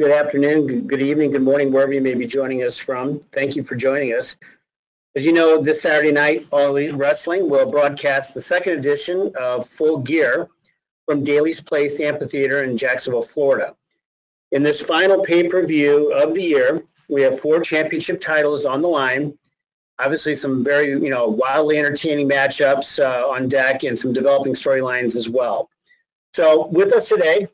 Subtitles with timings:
[0.00, 3.20] good afternoon, good evening, good morning, wherever you may be joining us from.
[3.32, 4.34] Thank you for joining us.
[5.14, 9.68] As you know, this Saturday night, All Elite Wrestling will broadcast the second edition of
[9.68, 10.48] Full Gear
[11.04, 13.76] from Daly's Place Amphitheater in Jacksonville, Florida.
[14.52, 19.36] In this final pay-per-view of the year, we have four championship titles on the line.
[19.98, 25.14] Obviously, some very, you know, wildly entertaining matchups uh, on deck and some developing storylines
[25.14, 25.68] as well.
[26.32, 27.48] So with us today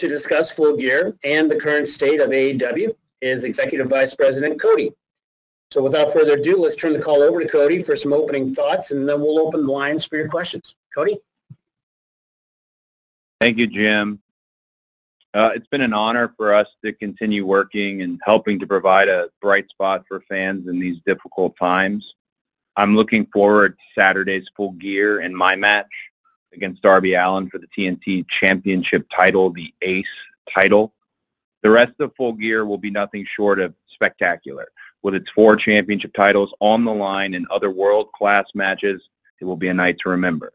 [0.00, 4.92] to discuss Full Gear and the current state of AEW is Executive Vice President Cody.
[5.70, 8.90] So without further ado, let's turn the call over to Cody for some opening thoughts,
[8.90, 10.74] and then we'll open the lines for your questions.
[10.94, 11.18] Cody?
[13.40, 14.20] Thank you, Jim.
[15.32, 19.28] Uh, it's been an honor for us to continue working and helping to provide a
[19.40, 22.16] bright spot for fans in these difficult times.
[22.74, 26.09] I'm looking forward to Saturday's full gear and my match
[26.52, 30.06] against Darby Allin for the TNT Championship title, the Ace
[30.52, 30.92] title.
[31.62, 34.68] The rest of Full Gear will be nothing short of spectacular.
[35.02, 39.08] With its four championship titles on the line and other world-class matches,
[39.40, 40.52] it will be a night to remember.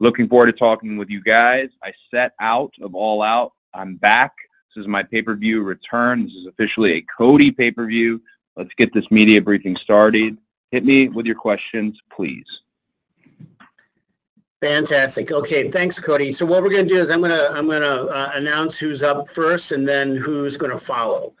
[0.00, 1.70] Looking forward to talking with you guys.
[1.82, 3.52] I set out of All Out.
[3.74, 4.32] I'm back.
[4.74, 6.24] This is my pay-per-view return.
[6.24, 8.20] This is officially a Cody pay-per-view.
[8.56, 10.38] Let's get this media briefing started.
[10.70, 12.62] Hit me with your questions, please.
[14.62, 15.32] Fantastic.
[15.32, 16.30] Okay, thanks, Cody.
[16.30, 18.78] So what we're going to do is I'm going to I'm going to uh, announce
[18.78, 21.34] who's up first and then who's going to follow.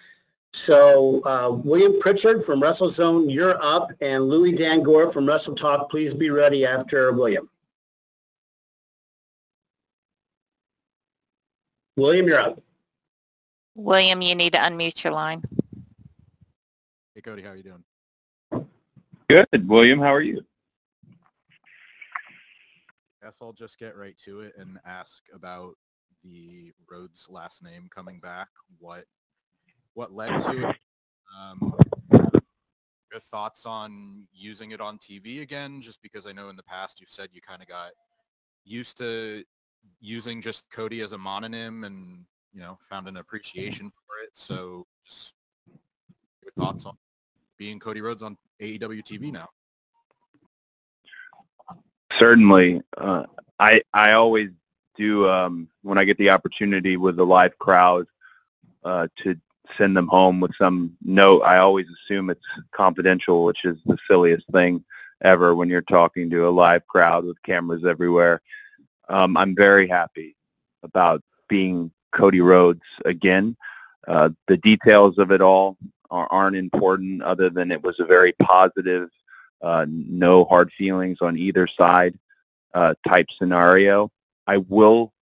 [0.52, 5.88] So uh, William Pritchard from WrestleZone, you're up, and Louis Dangoor from Wrestle Talk.
[5.88, 7.48] Please be ready after William.
[11.96, 12.60] William, you're up.
[13.76, 15.44] William, you need to unmute your line.
[17.14, 18.66] Hey, Cody, how are you doing?
[19.28, 19.68] Good.
[19.68, 20.44] William, how are you?
[23.22, 25.74] Guess I'll just get right to it and ask about
[26.24, 28.48] the Rhodes last name coming back.
[28.78, 29.04] What
[29.94, 30.76] what led to it?
[31.38, 31.74] Um,
[32.12, 35.80] your thoughts on using it on TV again?
[35.80, 37.92] Just because I know in the past you've said you kind of got
[38.64, 39.44] used to
[40.00, 44.30] using just Cody as a mononym and you know found an appreciation for it.
[44.34, 45.34] So just
[46.42, 46.96] your thoughts on
[47.58, 49.48] being Cody Rhodes on AEW TV now?
[52.18, 52.82] Certainly.
[52.96, 53.24] Uh,
[53.58, 54.50] I I always
[54.96, 58.06] do um, when I get the opportunity with a live crowd
[58.84, 59.36] uh, to
[59.76, 61.42] send them home with some note.
[61.42, 64.84] I always assume it's confidential, which is the silliest thing
[65.22, 68.42] ever when you're talking to a live crowd with cameras everywhere.
[69.08, 70.36] Um, I'm very happy
[70.82, 73.56] about being Cody Rhodes again.
[74.06, 75.76] Uh, the details of it all
[76.10, 79.08] are, aren't important other than it was a very positive
[79.62, 82.18] uh, no hard feelings on either side
[82.74, 84.10] uh, type scenario.
[84.46, 85.12] I will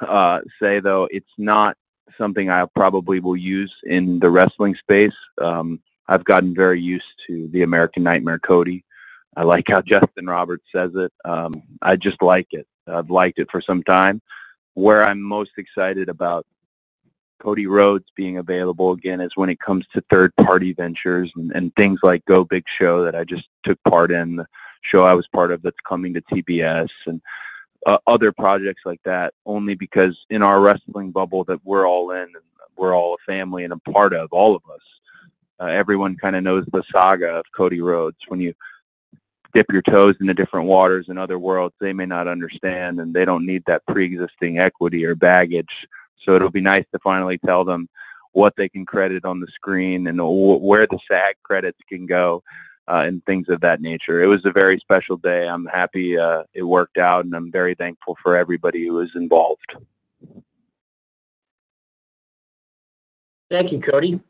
[0.00, 1.76] uh, say though, it's not
[2.16, 5.14] something I probably will use in the wrestling space.
[5.40, 8.84] Um, I've gotten very used to the American Nightmare Cody.
[9.36, 11.12] I like how Justin Roberts says it.
[11.24, 12.66] Um, I just like it.
[12.86, 14.20] I've liked it for some time.
[14.74, 16.46] Where I'm most excited about
[17.38, 22.00] Cody Rhodes being available again is when it comes to third-party ventures and, and things
[22.02, 24.46] like Go Big Show that I just took part in, the
[24.82, 27.20] show I was part of that's coming to TBS, and
[27.86, 32.22] uh, other projects like that, only because in our wrestling bubble that we're all in,
[32.22, 32.36] and
[32.76, 34.80] we're all a family and a part of, all of us,
[35.60, 38.18] uh, everyone kind of knows the saga of Cody Rhodes.
[38.28, 38.54] When you
[39.54, 43.24] dip your toes into different waters in other worlds, they may not understand, and they
[43.24, 45.86] don't need that pre-existing equity or baggage
[46.20, 47.88] so it'll be nice to finally tell them
[48.32, 52.42] what they can credit on the screen and where the SAG credits can go
[52.88, 54.22] uh, and things of that nature.
[54.22, 55.48] It was a very special day.
[55.48, 59.76] I'm happy uh, it worked out, and I'm very thankful for everybody who was involved.
[63.50, 64.20] Thank you, Cody.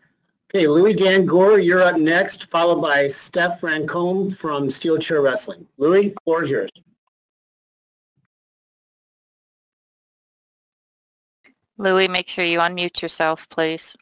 [0.51, 5.67] Okay, Louis Dangoor, you're up next, followed by Steph Francombe from Steel Chair Wrestling.
[5.77, 6.71] Louis, floor is yours.
[11.81, 13.97] Louis, make sure you unmute yourself, please.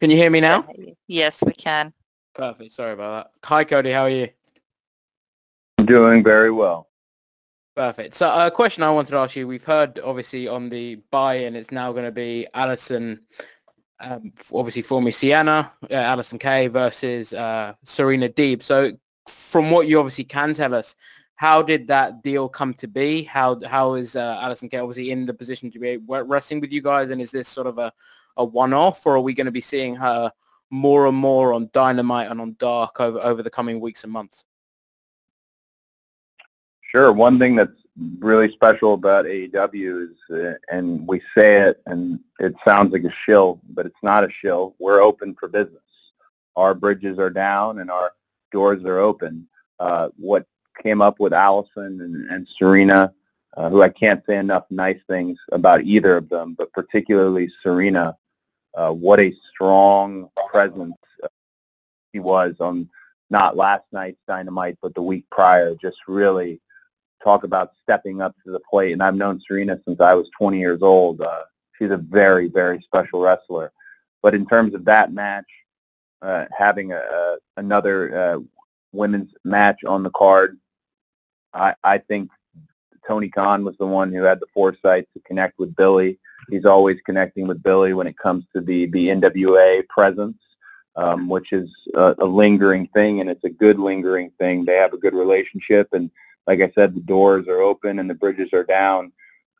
[0.00, 0.68] Can you hear me now?
[1.08, 1.92] Yes, we can.
[2.34, 2.72] Perfect.
[2.72, 3.48] Sorry about that.
[3.48, 3.90] Hi, Cody.
[3.90, 4.28] How are you?
[5.78, 6.88] I'm doing very well.
[7.76, 8.14] Perfect.
[8.14, 11.72] So a question I wanted to ask you, we've heard obviously on the buy-in it's
[11.72, 13.18] now going to be Allysin,
[13.98, 18.62] um, obviously formerly Sienna, uh, Allysin Kay versus uh, Serena Deeb.
[18.62, 18.92] So
[19.26, 20.94] from what you obviously can tell us,
[21.34, 23.24] how did that deal come to be?
[23.24, 26.80] How how is uh, Allysin Kay obviously in the position to be wrestling with you
[26.80, 27.10] guys?
[27.10, 27.92] And is this sort of a
[28.36, 30.30] a one-off, or are we going to be seeing her
[30.70, 34.44] more and more on Dynamite and on Dark over over the coming weeks and months?
[36.94, 37.12] Sure.
[37.12, 37.72] One thing that's
[38.20, 43.10] really special about AEW is, uh, and we say it, and it sounds like a
[43.10, 44.76] shill, but it's not a shill.
[44.78, 45.82] We're open for business.
[46.54, 48.12] Our bridges are down and our
[48.52, 49.48] doors are open.
[49.80, 50.46] Uh, what
[50.84, 53.12] came up with Allysin and, and Serena,
[53.56, 58.16] uh, who I can't say enough nice things about either of them, but particularly Serena,
[58.76, 60.94] uh, what a strong presence
[62.12, 62.88] she was on
[63.30, 65.74] not last night's Dynamite, but the week prior.
[65.74, 66.60] Just really
[67.24, 68.92] talk about stepping up to the plate.
[68.92, 71.22] And I've known Serena since I was 20 years old.
[71.22, 71.42] Uh,
[71.76, 73.72] she's a very, very special wrestler.
[74.22, 75.46] But in terms of that match,
[76.22, 78.38] uh, having a, a, another uh,
[78.92, 80.58] women's match on the card,
[81.52, 82.30] I, I think
[83.06, 86.18] Tony Khan was the one who had the foresight to connect with Billy.
[86.50, 90.38] He's always connecting with Billy when it comes to the, the NWA presence,
[90.96, 94.64] um, which is a, a lingering thing, and it's a good lingering thing.
[94.64, 96.10] They have a good relationship, and
[96.46, 99.12] like I said, the doors are open and the bridges are down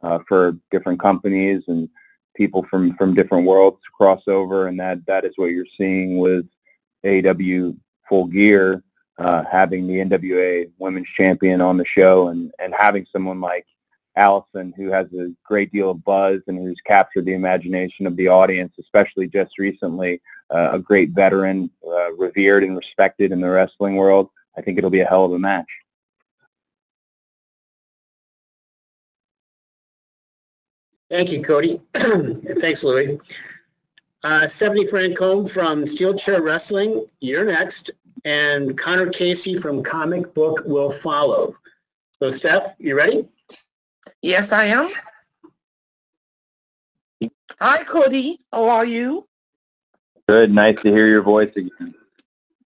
[0.02, 1.88] uh, for different companies and
[2.36, 6.18] people from, from different worlds to cross over, and that, that is what you're seeing
[6.18, 6.46] with
[7.04, 7.72] AW
[8.08, 8.82] Full Gear
[9.18, 13.66] uh, having the NWA Women's Champion on the show and, and having someone like
[14.16, 18.28] Allysin who has a great deal of buzz and who's captured the imagination of the
[18.28, 20.20] audience, especially just recently,
[20.50, 24.30] uh, a great veteran, uh, revered and respected in the wrestling world.
[24.56, 25.68] I think it'll be a hell of a match.
[31.14, 31.80] Thank you, Cody.
[31.94, 33.20] Thanks, Louie.
[34.24, 37.92] Uh, Stephanie Francombe from Steel Chair Wrestling, you're next,
[38.24, 41.54] and Connor Casey from Comic Book will follow.
[42.18, 43.28] So, Steph, you ready?
[44.22, 44.92] Yes, I am.
[47.60, 48.40] Hi, Cody.
[48.52, 49.28] How are you?
[50.28, 50.50] Good.
[50.50, 51.94] Nice to hear your voice again.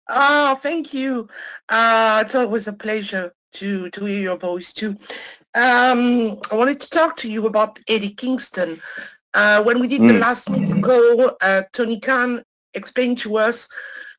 [0.08, 1.28] Oh, thank you.
[1.68, 4.96] Uh, it's always a pleasure to to hear your voice too.
[5.54, 8.80] Um, I wanted to talk to you about Eddie Kingston.
[9.34, 10.08] Uh, when we did mm.
[10.08, 10.46] the last
[10.82, 12.42] call, uh, Tony Khan
[12.74, 13.68] explained to us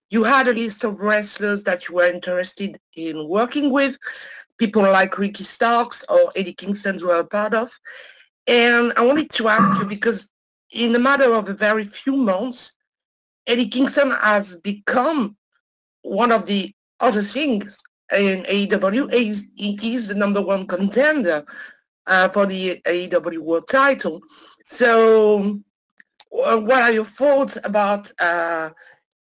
[0.09, 3.97] you had a list of wrestlers that you were interested in working with,
[4.57, 7.77] people like Ricky Starks or Eddie Kingston were a part of.
[8.47, 10.29] And I wanted to ask you because
[10.71, 12.73] in a matter of a very few months,
[13.47, 15.35] Eddie Kingston has become
[16.03, 17.77] one of the other things
[18.11, 19.11] in AEW.
[19.13, 21.45] Is the number one contender
[22.07, 24.21] uh, for the AEW World Title.
[24.63, 25.59] So,
[26.43, 28.71] uh, what are your thoughts about uh,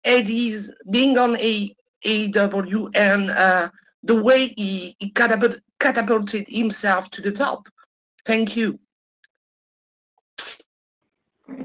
[0.03, 1.75] Eddie's being on a
[2.05, 3.69] AEW and uh,
[4.03, 7.67] the way he, he catapult, catapulted himself to the top?
[8.25, 8.79] Thank you.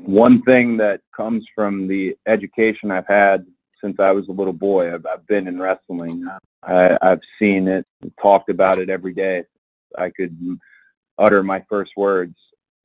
[0.03, 3.47] One thing that comes from the education I've had
[3.87, 4.93] since I was a little boy.
[4.93, 6.27] I've, I've been in wrestling.
[6.65, 7.87] I, I've seen it,
[8.21, 9.45] talked about it every day.
[9.97, 10.37] I could
[11.19, 12.35] utter my first words.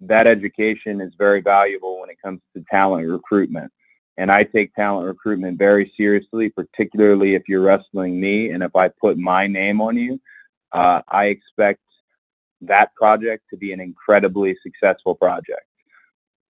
[0.01, 3.71] That education is very valuable when it comes to talent recruitment.
[4.17, 8.89] And I take talent recruitment very seriously, particularly if you're wrestling me and if I
[8.89, 10.21] put my name on you.
[10.71, 11.81] Uh, I expect
[12.61, 15.65] that project to be an incredibly successful project.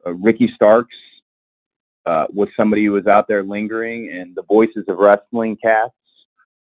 [0.08, 0.98] Uh, Ricky Starks
[2.06, 5.94] uh, was somebody who was out there lingering, and the voices of wrestling cats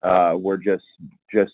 [0.04, 0.86] uh, were just
[1.32, 1.54] just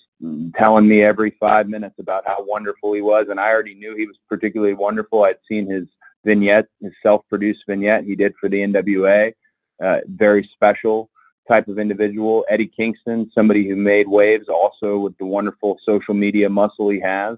[0.55, 4.05] telling me every five minutes about how wonderful he was, and I already knew he
[4.05, 5.23] was particularly wonderful.
[5.23, 5.87] I'd seen his
[6.25, 9.33] vignette, his self-produced vignette he did for the NWA.
[9.81, 11.09] Uh, very special
[11.47, 12.45] type of individual.
[12.49, 17.37] Eddie Kingston, somebody who made waves, also with the wonderful social media muscle he has.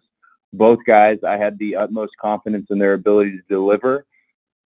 [0.53, 4.05] Both guys, I had the utmost confidence in their ability to deliver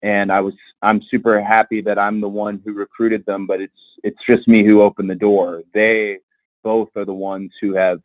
[0.06, 3.98] and I was I'm super happy that I'm the one who recruited them, but it's
[4.04, 5.64] it's just me who opened the door.
[5.74, 6.20] They
[6.64, 8.02] both are the ones who have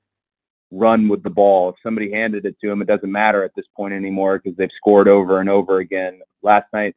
[0.70, 1.68] run with the ball.
[1.68, 4.72] If somebody handed it to them, it doesn't matter at this point anymore because they've
[4.72, 6.20] scored over and over again.
[6.40, 6.96] Last night,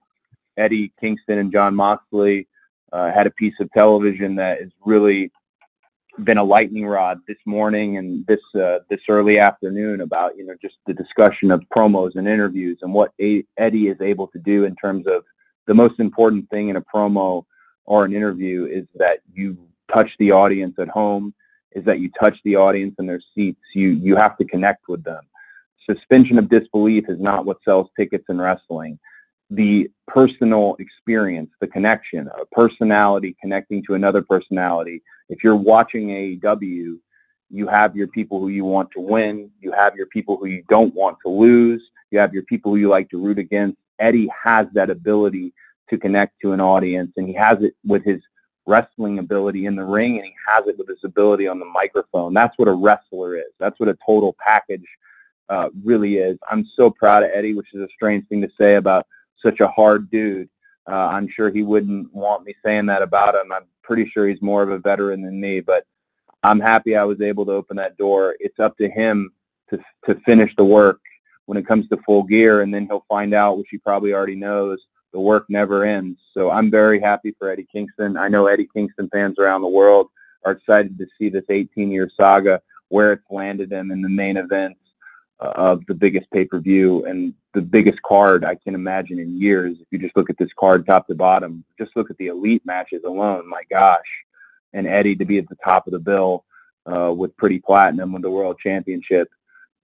[0.55, 2.47] Eddie Kingston and Jon Moxley
[2.93, 5.33] uh, had a piece of television that is really
[6.19, 10.55] been a lightning rod this morning and this uh, this early afternoon about you know
[10.61, 14.65] just the discussion of promos and interviews and what a- Eddie is able to do
[14.65, 15.23] in terms of
[15.67, 17.45] the most important thing in a promo
[17.85, 19.57] or an interview is that you
[19.91, 21.33] touch the audience at home
[21.73, 23.61] is that you touch the audience in their seats.
[23.73, 25.23] You you have to connect with them.
[25.89, 28.99] Suspension of disbelief is not what sells tickets in wrestling
[29.49, 35.01] the personal experience, the connection, a personality connecting to another personality.
[35.29, 36.97] If you're watching AEW,
[37.49, 39.51] you have your people who you want to win.
[39.59, 41.83] You have your people who you don't want to lose.
[42.09, 43.77] You have your people who you like to root against.
[43.99, 45.53] Eddie has that ability
[45.89, 48.21] to connect to an audience, and he has it with his
[48.65, 52.33] wrestling ability in the ring, and he has it with his ability on the microphone.
[52.33, 53.51] That's what a wrestler is.
[53.59, 54.85] That's what a total package
[55.49, 56.37] uh, really is.
[56.49, 59.05] I'm so proud of Eddie, which is a strange thing to say about
[59.43, 60.49] such a hard dude.
[60.87, 63.51] Uh, I'm sure he wouldn't want me saying that about him.
[63.51, 65.85] I'm pretty sure he's more of a veteran than me, but
[66.43, 68.35] I'm happy I was able to open that door.
[68.39, 69.31] It's up to him
[69.69, 70.99] to to finish the work
[71.45, 74.35] when it comes to full gear, and then he'll find out, which he probably already
[74.35, 74.79] knows,
[75.13, 76.19] the work never ends.
[76.33, 78.17] So I'm very happy for Eddie Kingston.
[78.17, 80.07] I know Eddie Kingston fans around the world
[80.45, 84.79] are excited to see this 18-year saga where it's landed him in the main events
[84.79, 84.82] uh,
[85.49, 89.77] of the biggest pay-per-view and the biggest card I can imagine in years.
[89.79, 92.65] If you just look at this card top to bottom, just look at the elite
[92.65, 93.47] matches alone.
[93.47, 94.25] My gosh,
[94.73, 96.45] and Eddie to be at the top of the bill
[96.85, 99.29] uh, with Pretty Platinum with the World Championship.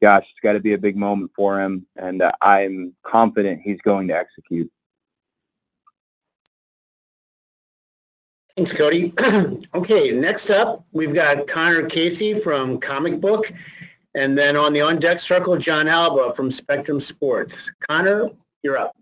[0.02, 3.82] Gosh, it's got to be a big moment for him, and uh, I'm confident he's
[3.82, 4.72] going to execute.
[8.56, 9.14] Thanks, Cody.
[9.74, 13.54] okay, next up, we've got Connor Casey from Comic Book,
[14.16, 17.72] and then on the on-deck circle, Jon Alba from Spectrum Sports.
[17.88, 18.30] Connor,
[18.64, 18.96] you're up.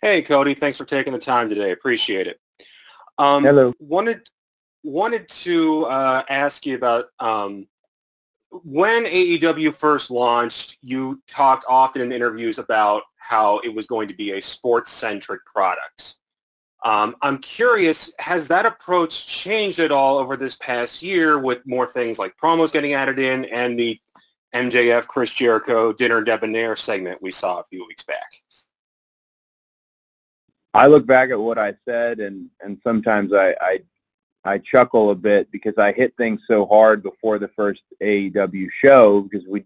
[0.00, 0.54] Hey, Cody.
[0.54, 1.72] Thanks for taking the time today.
[1.72, 2.40] Appreciate it.
[3.18, 3.74] Um, Hello.
[3.80, 4.28] Wanted
[4.84, 7.66] wanted to uh, ask you about um,
[8.50, 10.78] when AEW first launched.
[10.82, 16.17] You talked often in interviews about how it was going to be a sports-centric product.
[16.84, 21.86] Um, I'm curious, has that approach changed at all over this past year with more
[21.86, 24.00] things like promos getting added in and the
[24.54, 28.32] MJF Chris Jericho Dinner Debonair segment we saw a few weeks back?
[30.74, 33.80] I look back at what I said, and and sometimes I, I
[34.44, 39.22] I chuckle a bit because I hit things so hard before the first AEW show
[39.22, 39.64] because we,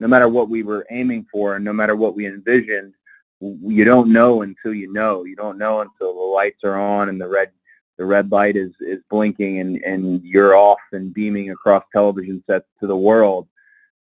[0.00, 2.94] no matter what we were aiming for and no matter what we envisioned,
[3.40, 5.24] you don't know until you know.
[5.24, 7.50] You don't know until the lights are on and the red
[7.96, 12.66] the red light is is blinking and and you're off and beaming across television sets
[12.80, 13.48] to the world.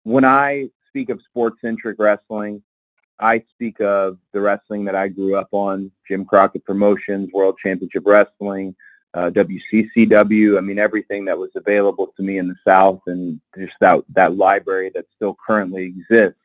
[0.04, 2.62] When I speak of sports centric wrestling,
[3.18, 8.04] I speak of the wrestling that I grew up on, Jim Crockett Promotions, World Championship
[8.06, 8.74] Wrestling,
[9.14, 10.58] uh, WCCW.
[10.58, 14.36] I mean, everything that was available to me in the South and just that, that
[14.36, 16.38] library that still currently exists.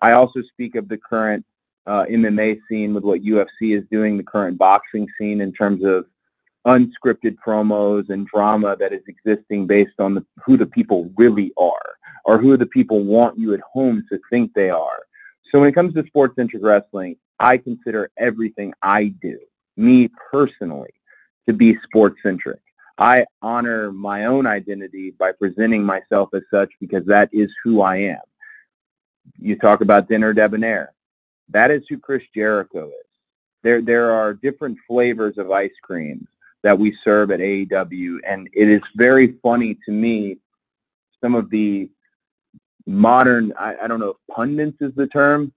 [0.00, 1.44] I also speak of the current
[1.86, 6.06] uh, MMA scene with what UFC is doing, the current boxing scene in terms of
[6.66, 11.96] unscripted promos and drama that is existing based on the, who the people really are
[12.24, 15.06] or who the people want you at home to think they are.
[15.52, 19.38] So when it comes to sports-centric wrestling, I consider everything I do,
[19.76, 20.92] me personally,
[21.46, 22.60] to be sports-centric.
[22.98, 27.96] I honor my own identity by presenting myself as such because that is who I
[27.98, 28.20] am.
[29.38, 30.92] You talk about dinner debonair.
[31.50, 33.06] That is who Chris Jericho is.
[33.62, 36.28] There, there are different flavors of ice creams
[36.62, 40.38] that we serve at AEW, and it is very funny to me
[41.22, 41.90] some of the
[42.86, 45.52] modern, I, I don't know if pundits is the term,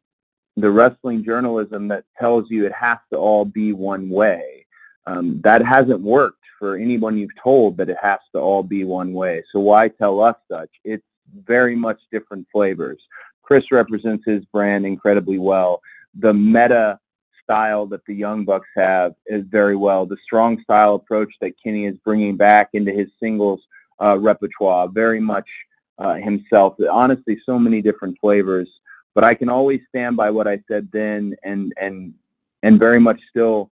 [0.57, 4.65] the wrestling journalism that tells you it has to all be one way.
[5.05, 9.13] Um, that hasn't worked for anyone you've told that it has to all be one
[9.13, 9.43] way.
[9.51, 10.69] So why tell us such?
[10.83, 11.05] It's
[11.45, 13.01] very much different flavors.
[13.49, 15.81] Chris represents his brand incredibly well.
[16.19, 16.99] The meta
[17.43, 20.05] style that the Young Bucks have is very well.
[20.05, 23.61] The strong style approach that Kenny is bringing back into his singles
[23.99, 25.49] uh, repertoire, very much
[25.97, 26.75] uh, himself.
[26.91, 28.69] Honestly, so many different flavors.
[29.15, 32.13] But I can always stand by what I said then, and and
[32.61, 33.71] and very much still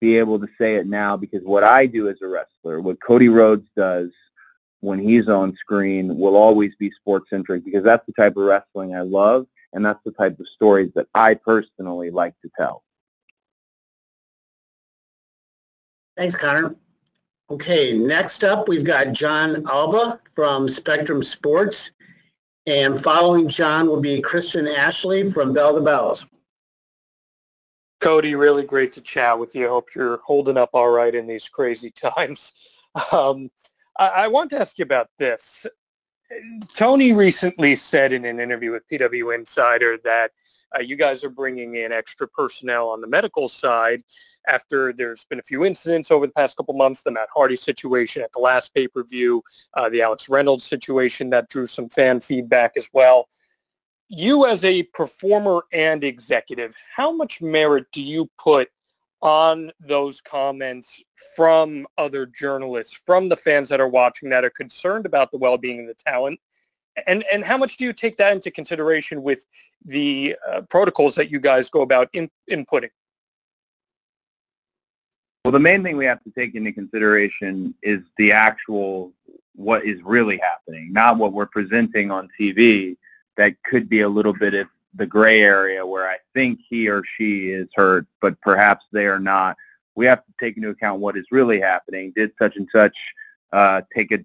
[0.00, 3.28] be able to say it now because what I do as a wrestler, what Cody
[3.28, 4.10] Rhodes does
[4.80, 8.94] when he's on screen will always be sports centric because that's the type of wrestling
[8.94, 12.82] I love and that's the type of stories that I personally like to tell.
[16.16, 16.74] Thanks, Connor.
[17.50, 21.92] Okay, next up, we've got Jon Alba from Spectrum Sports.
[22.66, 26.26] And following John will be Christian Ashley from Bell to Bells.
[28.00, 29.68] Cody, really great to chat with you.
[29.68, 32.52] Hope you're holding up all right in these crazy times.
[33.12, 33.50] Um,
[33.98, 35.66] I, I want to ask you about this.
[36.74, 40.32] Tony recently said in an interview with PW Insider that
[40.76, 44.02] uh, you guys are bringing in extra personnel on the medical side
[44.46, 48.22] after there's been a few incidents over the past couple months, the Matt Hardy situation
[48.22, 49.42] at the last pay-per-view,
[49.74, 53.28] uh, the Alex Reynolds situation that drew some fan feedback as well.
[54.08, 58.70] You as a performer and executive, how much merit do you put
[59.20, 61.02] on those comments
[61.34, 65.80] from other journalists, from the fans that are watching that are concerned about the well-being
[65.80, 66.38] of the talent?
[67.06, 69.44] And, and how much do you take that into consideration with
[69.84, 72.90] the uh, protocols that you guys go about in, inputting?
[75.44, 79.12] Well, the main thing we have to take into consideration is the actual
[79.54, 82.96] what is really happening, not what we're presenting on TV
[83.36, 87.02] that could be a little bit of the gray area where I think he or
[87.04, 89.56] she is hurt, but perhaps they are not.
[89.94, 92.12] We have to take into account what is really happening.
[92.14, 92.96] Did such and such
[93.52, 94.24] uh, take a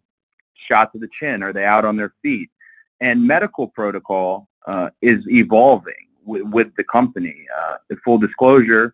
[0.54, 1.44] shot to the chin?
[1.44, 2.50] Are they out on their feet?
[3.02, 7.46] And medical protocol uh, is evolving with, with the company.
[7.58, 8.94] Uh, full disclosure,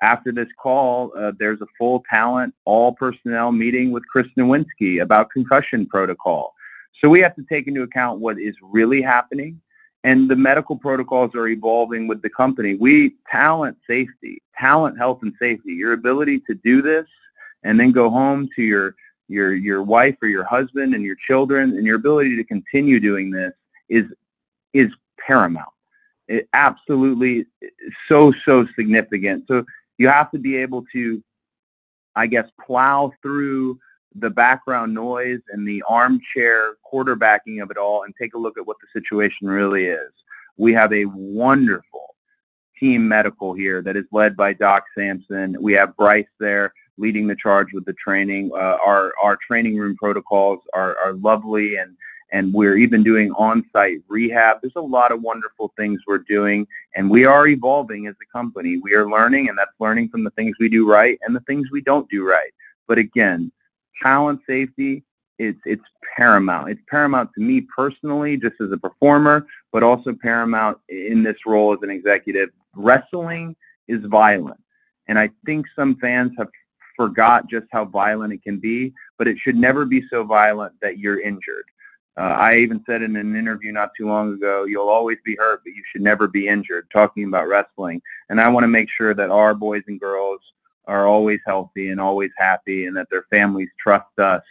[0.00, 5.30] after this call, uh, there's a full talent, all personnel meeting with Chris Nowinski about
[5.30, 6.54] concussion protocol.
[7.00, 9.60] So we have to take into account what is really happening,
[10.04, 12.74] and the medical protocols are evolving with the company.
[12.74, 17.06] We talent safety, talent health and safety, your ability to do this
[17.64, 18.94] and then go home to your
[19.28, 23.30] your your wife or your husband and your children and your ability to continue doing
[23.30, 23.52] this
[23.88, 24.04] is
[24.72, 25.68] is paramount.
[26.28, 27.46] It absolutely
[28.06, 29.44] so so significant.
[29.48, 29.64] So
[29.98, 31.22] you have to be able to,
[32.14, 33.78] I guess, plow through
[34.20, 38.66] the background noise and the armchair quarterbacking of it all and take a look at
[38.66, 40.10] what the situation really is.
[40.56, 42.14] We have a wonderful
[42.78, 45.56] team medical here that is led by Doc Sampson.
[45.60, 48.50] We have Bryce there leading the charge with the training.
[48.54, 51.96] Uh, our, our training room protocols are, are lovely and
[52.30, 54.58] and we're even doing on-site rehab.
[54.60, 58.78] There's a lot of wonderful things we're doing, and we are evolving as a company.
[58.78, 61.70] We are learning, and that's learning from the things we do right and the things
[61.70, 62.50] we don't do right.
[62.86, 63.50] But again,
[64.02, 65.04] talent safety,
[65.38, 65.84] it's, it's
[66.16, 66.70] paramount.
[66.70, 71.72] It's paramount to me personally, just as a performer, but also paramount in this role
[71.72, 72.50] as an executive.
[72.74, 73.54] Wrestling
[73.86, 74.60] is violent,
[75.06, 76.48] and I think some fans have
[76.96, 80.98] forgot just how violent it can be, but it should never be so violent that
[80.98, 81.64] you're injured.
[82.18, 85.62] Uh, I even said in an interview not too long ago, you'll always be hurt,
[85.64, 88.02] but you should never be injured, talking about wrestling.
[88.28, 90.40] And I want to make sure that our boys and girls
[90.88, 94.42] are always healthy and always happy and that their families trust us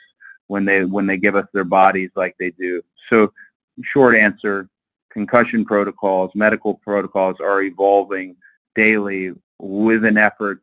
[0.48, 2.82] when they when they give us their bodies like they do.
[3.10, 3.34] So
[3.82, 4.70] short answer,
[5.10, 8.36] concussion protocols, medical protocols are evolving
[8.76, 10.62] daily with an effort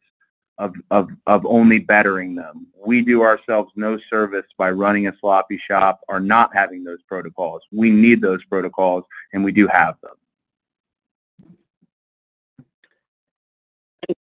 [0.58, 2.68] of, of, of only bettering them.
[2.86, 7.62] We do ourselves no service by running a sloppy shop or not having those protocols.
[7.72, 10.14] We need those protocols, and we do have them.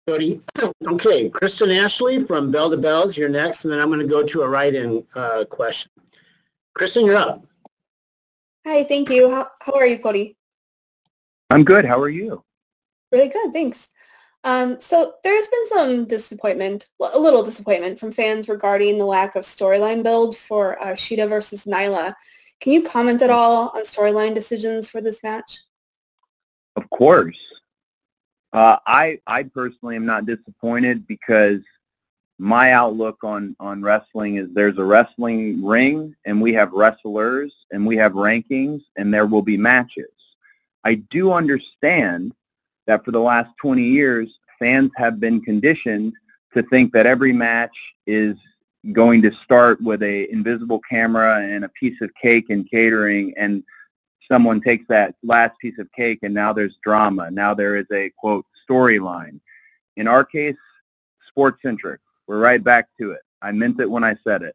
[0.86, 4.24] Okay, Kristen Ashley from Bell to Bells, you're next, and then I'm going to go
[4.24, 5.90] to a write-in uh, question.
[6.74, 7.44] Kristen, you're up.
[8.66, 9.30] Hi, thank you.
[9.30, 10.36] How, how are you, Cody?
[11.50, 11.84] I'm good.
[11.84, 12.44] How are you?
[13.12, 13.88] Really good, thanks.
[14.44, 19.44] Um, so there's been some disappointment, a little disappointment from fans regarding the lack of
[19.44, 22.14] storyline build for uh, Shida versus Nyla.
[22.60, 25.60] Can you comment at all on storyline decisions for this match?
[26.76, 27.38] Of course.
[28.52, 31.60] Uh, I I personally am not disappointed because
[32.38, 37.86] my outlook on on wrestling is there's a wrestling ring and we have wrestlers and
[37.86, 40.10] we have rankings and there will be matches.
[40.82, 42.32] I do understand
[42.86, 46.14] that for the last 20 years, fans have been conditioned
[46.54, 48.36] to think that every match is
[48.92, 53.62] going to start with a invisible camera and a piece of cake and catering and
[54.30, 57.30] someone takes that last piece of cake and now there's drama.
[57.30, 59.40] Now there is a, quote, storyline.
[59.96, 60.56] In our case,
[61.28, 62.00] sports-centric.
[62.26, 63.22] We're right back to it.
[63.42, 64.54] I meant it when I said it.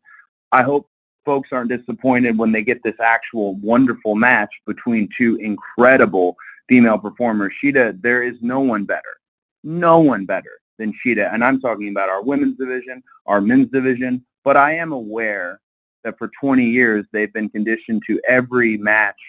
[0.52, 0.90] I hope
[1.26, 6.38] folks aren't disappointed when they get this actual wonderful match between two incredible
[6.70, 7.54] female performers.
[7.62, 9.20] Shida, there is no one better,
[9.64, 11.34] no one better than Shida.
[11.34, 14.24] And I'm talking about our women's division, our men's division.
[14.44, 15.60] But I am aware
[16.04, 19.20] that for 20 years they've been conditioned to every match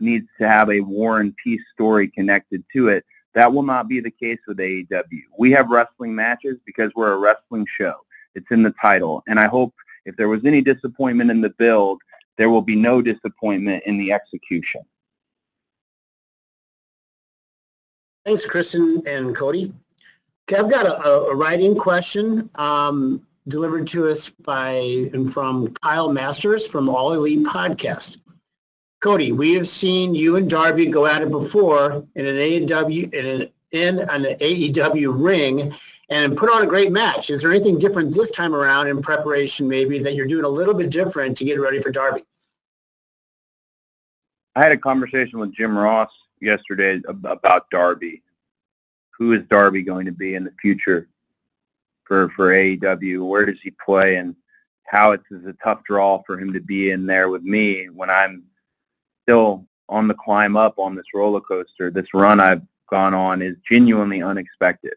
[0.00, 3.04] needs to have a war and peace story connected to it.
[3.34, 5.22] That will not be the case with AEW.
[5.38, 7.94] We have wrestling matches because we're a wrestling show.
[8.34, 9.22] It's in the title.
[9.28, 12.00] And I hope if there was any disappointment in the build,
[12.38, 14.82] there will be no disappointment in the execution.
[18.24, 19.72] Thanks, Kristen and Cody.
[20.50, 26.12] Okay, I've got a, a writing question um, delivered to us by and from Kyle
[26.12, 28.18] Masters from All Elite Podcast.
[29.00, 33.26] Cody, we have seen you and Darby go at it before in an AEW in
[33.26, 35.74] an, in an AEW ring
[36.10, 37.30] and put on a great match.
[37.30, 40.74] Is there anything different this time around in preparation, maybe that you're doing a little
[40.74, 42.24] bit different to get ready for Darby?
[44.54, 46.10] I had a conversation with Jim Ross
[46.42, 48.22] yesterday about Darby.
[49.12, 51.08] Who is Darby going to be in the future
[52.04, 53.26] for for AEW?
[53.26, 54.36] Where does he play, and
[54.84, 58.49] how it's a tough draw for him to be in there with me when I'm
[59.30, 61.88] still on the climb up on this roller coaster.
[61.88, 64.94] This run I've gone on is genuinely unexpected.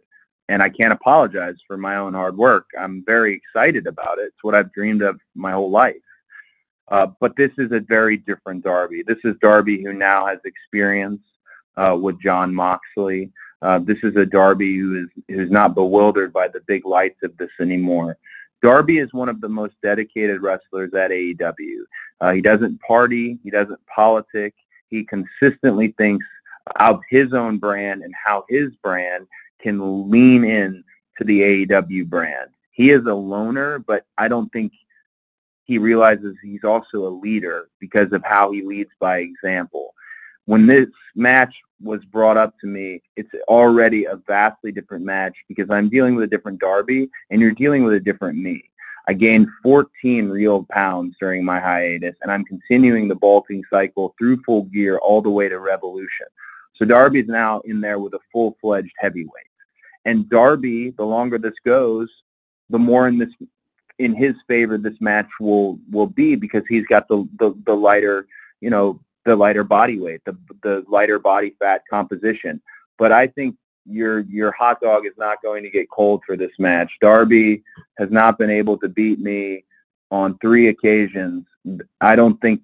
[0.49, 2.65] and I can't apologize for my own hard work.
[2.77, 4.23] I'm very excited about it.
[4.23, 5.95] It's what I've dreamed of my whole life.
[6.89, 9.03] Uh, but this is a very different Darby.
[9.03, 11.21] This is Darby who now has experience
[11.77, 13.31] uh, with Jon Moxley.
[13.61, 17.37] Uh, this is a Darby who is who's not bewildered by the big lights of
[17.37, 18.17] this anymore.
[18.63, 21.83] Darby is one of the most dedicated wrestlers at AEW.
[22.21, 23.37] Uh, he doesn't party.
[23.43, 24.55] He doesn't politic.
[24.89, 26.25] He consistently thinks
[26.77, 29.27] of his own brand and how his brand
[29.59, 30.81] can lean in
[31.17, 32.51] to the AEW brand.
[32.71, 34.71] He is a loner, but I don't think
[35.65, 39.93] he realizes he's also a leader because of how he leads by example.
[40.45, 45.69] When this match was brought up to me, it's already a vastly different match because
[45.69, 48.63] I'm dealing with a different Darby and you're dealing with a different me.
[49.07, 54.41] I gained 14 real pounds during my hiatus and I'm continuing the bulking cycle through
[54.43, 56.27] full gear all the way to Revolution.
[56.75, 59.29] So Darby's now in there with a full-fledged heavyweight.
[60.05, 62.09] And Darby, the longer this goes,
[62.69, 63.29] the more in this
[63.99, 68.27] in his favor this match will will be because he's got the the, the lighter,
[68.59, 72.61] you know, the lighter body weight, the the lighter body fat composition.
[72.97, 73.55] But I think
[73.85, 76.97] your your hot dog is not going to get cold for this match.
[77.01, 77.63] Darby
[77.97, 79.65] has not been able to beat me
[80.11, 81.45] on three occasions.
[82.01, 82.61] I don't think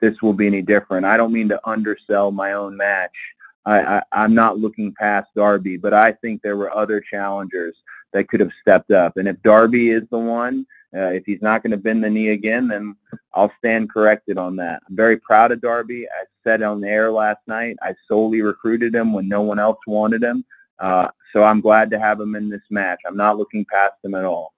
[0.00, 1.06] this will be any different.
[1.06, 3.34] I don't mean to undersell my own match.
[3.66, 7.74] I, I, am not looking past Darby, but I think there were other challengers
[8.12, 9.16] that could have stepped up.
[9.16, 12.28] And if Darby is the one, uh, if he's not going to bend the knee
[12.28, 12.96] again, then
[13.34, 14.82] I'll stand corrected on that.
[14.88, 16.06] I'm very proud of Darby.
[16.08, 19.78] I said on the air last night, I solely recruited him when no one else
[19.86, 20.44] wanted him.
[20.78, 23.00] Uh, so I'm glad to have him in this match.
[23.06, 24.52] I'm not looking past him at all.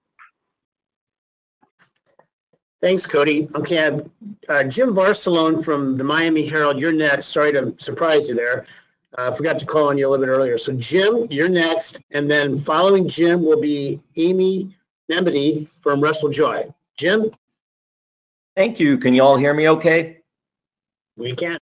[2.79, 3.47] Thanks, Cody.
[3.55, 3.99] Okay,
[4.49, 6.77] uh, Jim Varsalone from the Miami Herald.
[6.77, 7.27] You're next.
[7.27, 8.67] Sorry to surprise you there.
[9.17, 10.59] I uh, forgot to call on you a little bit earlier.
[10.59, 11.99] So Jim, you're next.
[12.11, 14.75] And then following Jim will be Amy
[15.11, 16.73] Nemmity from WrestleJoy.
[16.97, 17.31] Jim?
[18.55, 18.97] Thank you.
[18.97, 20.19] Can you all hear me okay?
[21.15, 21.57] We can.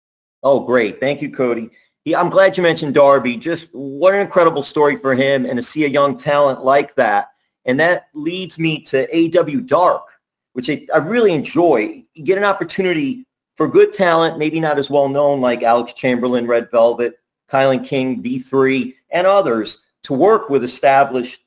[0.43, 0.99] Oh, great.
[0.99, 1.69] Thank you, Cody.
[2.03, 3.37] Yeah, I'm glad you mentioned Darby.
[3.37, 7.29] Just what an incredible story for him and to see a young talent like that.
[7.65, 10.07] And that leads me to AW Dark,
[10.53, 12.03] which I, I really enjoy.
[12.13, 13.25] You get an opportunity
[13.55, 17.19] for good talent, maybe not as well known like Alex Chamberlain, Red Velvet,
[17.51, 21.40] Kilynn King, D3, and others to work with established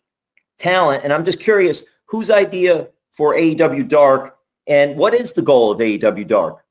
[0.64, 1.04] talent.
[1.04, 5.78] And I'm just curious, whose idea for AEW Dark and what is the goal of
[5.78, 6.64] AEW Dark?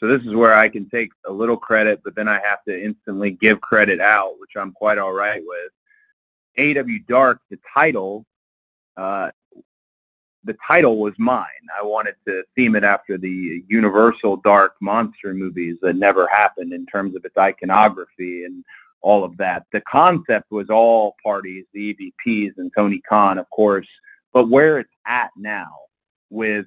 [0.00, 2.84] So this is where I can take a little credit, but then I have to
[2.84, 5.70] instantly give credit out, which I'm quite all right with.
[6.58, 8.26] AEW Dark, the title,
[8.96, 9.30] uh,
[10.44, 11.46] the title was mine.
[11.78, 16.84] I wanted to theme it after the Universal Dark monster movies that never happened in
[16.86, 18.64] terms of its iconography and
[19.02, 19.66] all of that.
[19.72, 23.88] The concept was all parties, the EVPs and Tony Khan, of course,
[24.32, 25.70] but where it's at now
[26.30, 26.66] with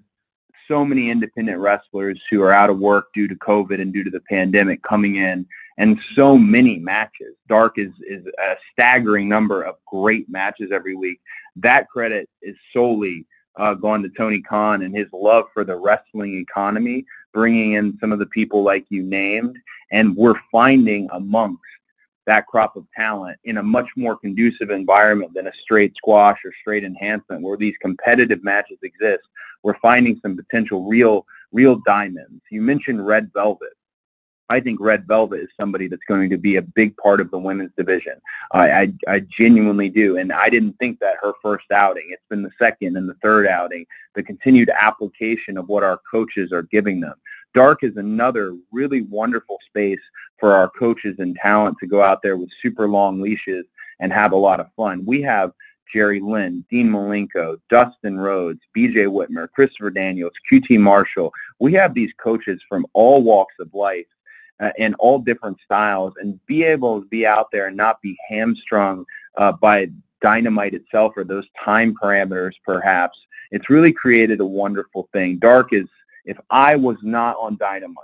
[0.70, 4.10] so many independent wrestlers who are out of work due to COVID and due to
[4.10, 5.46] the pandemic coming in
[5.78, 7.36] and so many matches.
[7.48, 11.20] Dark is, is a staggering number of great matches every week.
[11.56, 17.06] That credit is solely uh, to Tony Khan and his love for the wrestling economy,
[17.34, 19.58] bringing in some of the people like you named,
[19.92, 21.62] and we're finding amongst
[22.30, 26.52] that crop of talent in a much more conducive environment than a straight squash or
[26.54, 29.24] straight enhancement where these competitive matches exist.
[29.64, 32.44] We're finding some potential real, real diamonds.
[32.52, 33.74] You mentioned Red Velvet.
[34.52, 37.38] I think Red Velvet is somebody that's going to be a big part of the
[37.38, 38.20] women's division.
[38.52, 42.08] I, I, I genuinely do, and I didn't think that her first outing.
[42.10, 43.86] It's been the second and the third outing,
[44.16, 47.14] the continued application of what our coaches are giving them.
[47.54, 50.02] Dark is another really wonderful space
[50.40, 53.66] for our coaches and talent to go out there with super long leashes
[54.00, 55.06] and have a lot of fun.
[55.06, 55.54] We have
[55.92, 61.34] Jerry Lynn, Dean Malenko, Dustin Rhodes, BJ Whitmer, Christopher Daniels, QT Marshall.
[61.60, 64.06] We have these coaches from all walks of life
[64.60, 68.18] uh, in all different styles and be able to be out there and not be
[68.28, 69.06] hamstrung
[69.38, 69.90] uh, by
[70.22, 73.20] dynamite itself or those time parameters perhaps.
[73.52, 75.38] It's really created a wonderful thing.
[75.38, 75.88] Dark is,
[76.26, 78.04] if I was not on dynamite,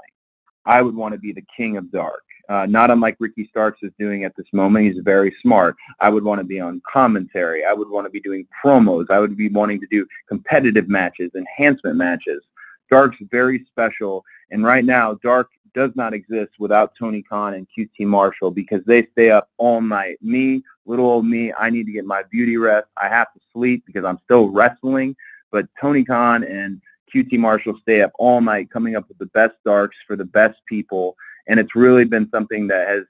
[0.66, 2.24] I would want to be the king of dark.
[2.48, 4.86] Uh, not unlike Ricky Starks is doing at this moment.
[4.86, 5.76] He's very smart.
[6.00, 7.66] I would want to be on commentary.
[7.66, 9.10] I would want to be doing promos.
[9.10, 12.44] I would be wanting to do competitive matches, enhancement matches.
[12.92, 18.08] Dark's very special, and right now, Dark does not exist without Tony Khan and QT
[18.08, 20.18] Marshall because they stay up all night.
[20.22, 22.88] Me, little old me, I need to get my beauty rest.
[23.00, 25.16] I have to sleep because I'm still wrestling.
[25.52, 26.82] But Tony Khan and
[27.14, 30.60] QT Marshall stay up all night coming up with the best darks for the best
[30.66, 31.16] people.
[31.48, 33.04] And it's really been something that has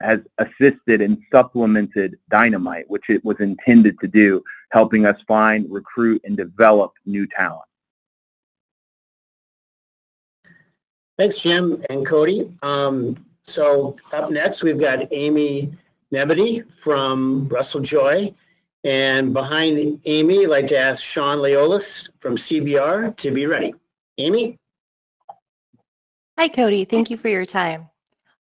[0.00, 6.20] has assisted and supplemented Dynamite, which it was intended to do, helping us find, recruit,
[6.24, 7.62] and develop new talent.
[11.18, 12.50] Thanks, Jim and Cody.
[12.62, 15.72] Um, so up next, we've got Amy
[16.12, 18.34] Nemmity from WrestleJoy.
[18.84, 23.74] And behind Amy, I'd like to ask Sean Leolis from CBR to be ready.
[24.18, 24.58] Amy?
[26.38, 26.84] Hi, Cody.
[26.84, 27.88] Thank you for your time.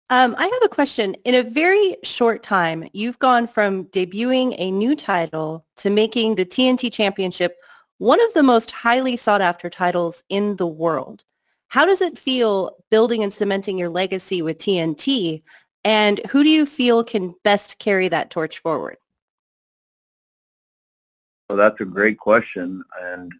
[0.08, 1.14] Um, I have a question.
[1.24, 6.44] In a very short time, you've gone from debuting a new title to making the
[6.44, 7.56] TNT Championship
[7.98, 11.24] one of the most highly sought after titles in the world.
[11.70, 15.42] How does it feel building and cementing your legacy with TNT?
[15.84, 18.96] And who do you feel can best carry that torch forward?
[21.48, 22.82] Well, that's a great question.
[23.00, 23.32] And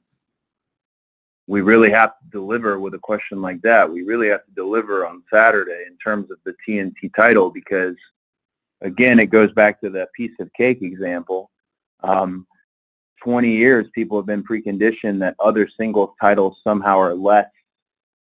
[1.49, 3.90] we really have to deliver with a question like that.
[3.90, 7.97] We really have to deliver on Saturday in terms of the TNT title because,
[8.81, 11.51] again, it goes back to that piece of cake example.
[12.05, 12.47] Um,
[13.25, 17.49] 20 years, people have been preconditioned that other singles titles somehow are less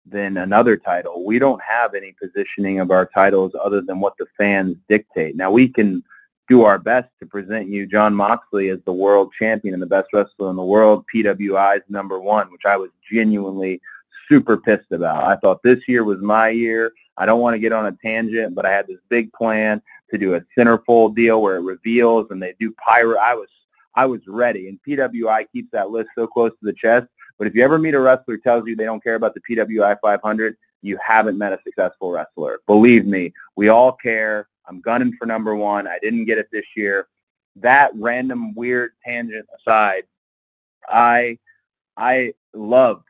[0.06, 1.26] than another title.
[1.26, 5.36] We don't have any positioning of our titles other than what the fans dictate.
[5.36, 6.04] Now we can
[6.50, 10.08] do our best to present you Jon Moxley as the world champion and the best
[10.13, 13.82] wrestler in the world, PWI's number one, which I was genuinely
[14.28, 15.24] super pissed about.
[15.24, 16.92] I thought this year was my year.
[17.18, 20.18] I don't want to get on a tangent, but I had this big plan to
[20.18, 23.18] do a centerfold deal where it reveals and they do pyro.
[23.20, 23.48] I was
[23.96, 27.06] I was ready, and PWI keeps that list so close to the chest
[27.38, 29.41] but if you ever meet a wrestler who tells you they don't care about the
[29.41, 32.60] PWI 500, you haven't met a successful wrestler.
[32.67, 34.48] Believe me, we all care.
[34.67, 35.88] I'm gunning for number one.
[35.88, 37.08] I didn't get it this year.
[37.56, 40.04] That random weird tangent aside,
[40.89, 41.38] I
[41.98, 43.04] I love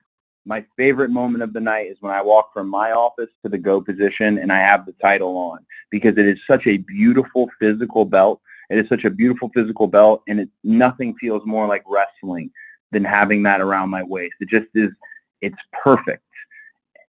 [0.46, 3.58] my favorite moment of the night is when I walk from my office to the
[3.58, 8.04] go position and I have the title on because it is such a beautiful physical
[8.04, 8.42] belt.
[8.70, 12.52] It is such a beautiful physical belt and it nothing feels more like wrestling
[12.94, 14.36] than having that around my waist.
[14.40, 14.92] It just is,
[15.42, 16.24] it's perfect.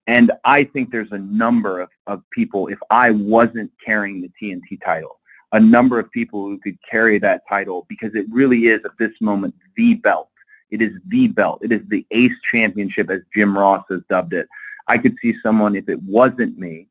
[0.07, 4.83] And I think there's a number of, of people, if I wasn't carrying the TNT
[4.85, 5.21] title,
[5.53, 9.13] a number of people who could carry that title because it really is at this
[9.21, 10.29] moment the belt.
[10.71, 11.61] It is the belt.
[11.63, 14.49] It is the ace championship as Jim Ross has dubbed it.
[14.89, 16.89] I could see someone, if it wasn't me,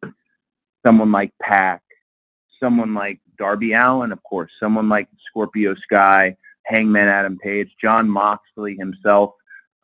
[0.86, 1.82] someone like PAC,
[2.60, 8.76] someone like Darby Allin, of course, someone like Scorpio Sky, Hangman Adam Page, Jon Moxley
[8.76, 9.34] himself.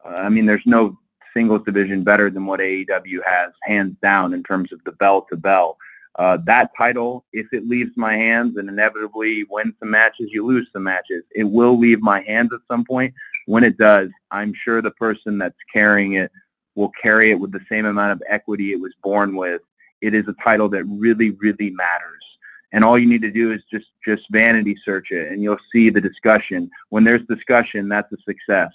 [0.05, 0.97] Uh, I mean, there's no
[1.35, 5.37] singles division better than what AEW has, hands down, in terms of the bell to
[5.37, 5.77] bell.
[6.15, 10.67] Uh, that title, if it leaves my hands and inevitably win some matches, you lose
[10.73, 11.23] some matches.
[11.31, 13.13] It will leave my hands at some point.
[13.45, 16.31] When it does, I'm sure the person that's carrying it
[16.75, 19.61] will carry it with the same amount of equity it was born with.
[20.01, 22.28] It is a title that really, really matters
[22.71, 25.89] and all you need to do is just just vanity search it and you'll see
[25.89, 26.69] the discussion.
[26.89, 28.71] When there's discussion that's a success.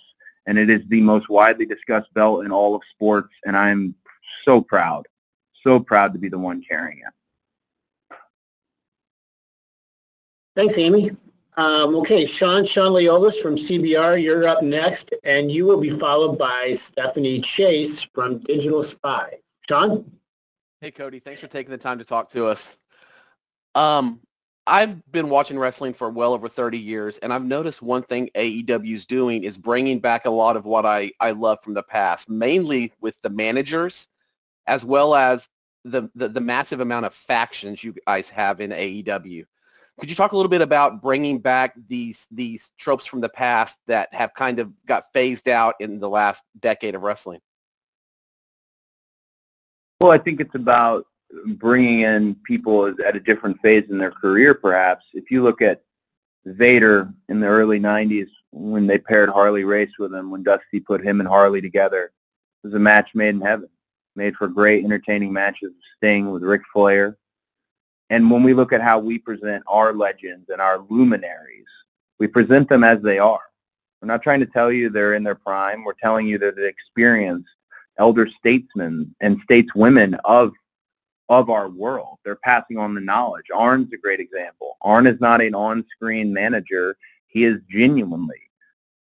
[0.46, 3.94] And it is the most widely discussed belt in all of sports and i'm
[4.44, 5.07] so proud
[5.62, 8.16] so proud to be the one carrying it.
[10.54, 11.12] Thanks amy.
[11.57, 16.37] Um, okay sean sean leolis from cbr you're up next and you will be followed
[16.37, 19.38] by stephanie chase from digital spy.
[19.68, 20.04] Sean?
[20.80, 22.76] Hey cody thanks for taking the time to talk to us
[23.75, 24.21] um,
[24.67, 28.97] I've been watching wrestling for well over 30 years, and I've noticed one thing AEW
[28.97, 32.31] is doing is bringing back a lot of what I, I love from the past,
[32.31, 34.09] mainly with the managers,
[34.67, 35.47] as well as
[35.85, 39.45] the, the, the massive amount of factions you guys have in AEW.
[40.01, 43.79] Could you talk a little bit about bringing back these these tropes from the past
[43.87, 47.41] that have kind of got phased out in the last decade of wrestling?
[50.01, 51.07] Well, I think it's about
[51.47, 55.05] bringing in people at a different phase in their career, perhaps.
[55.12, 55.83] If you look at
[56.44, 61.05] Vader in the early 90s when they paired Harley Race with him, when Dusty put
[61.05, 62.12] him and Harley together,
[62.62, 63.68] it was a match made in heaven,
[64.16, 67.18] made for great, entertaining matches with Sting, with Ric Flair.
[68.11, 71.66] And when we look at how we present our legends and our luminaries,
[72.18, 73.40] we present them as they are.
[74.01, 75.83] We're not trying to tell you they're in their prime.
[75.83, 77.49] We're telling you they're the experienced
[77.99, 80.53] elder statesmen and stateswomen of
[81.29, 82.19] of our world.
[82.25, 83.47] They're passing on the knowledge.
[83.55, 84.77] Arn's a great example.
[84.83, 86.97] Arn is not an on-screen manager.
[87.27, 88.41] He is genuinely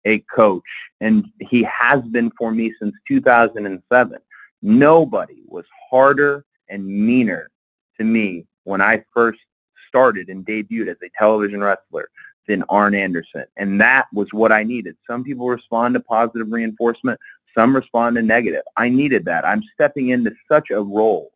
[0.04, 4.18] a coach, and he has been for me since 2007.
[4.62, 7.50] Nobody was harder and meaner
[7.98, 9.40] to me when I first
[9.88, 12.08] started and debuted as a television wrestler
[12.48, 13.44] than Arn Anderson.
[13.56, 14.96] And that was what I needed.
[15.08, 17.20] Some people respond to positive reinforcement.
[17.56, 18.62] Some respond to negative.
[18.76, 19.46] I needed that.
[19.46, 21.32] I'm stepping into such a role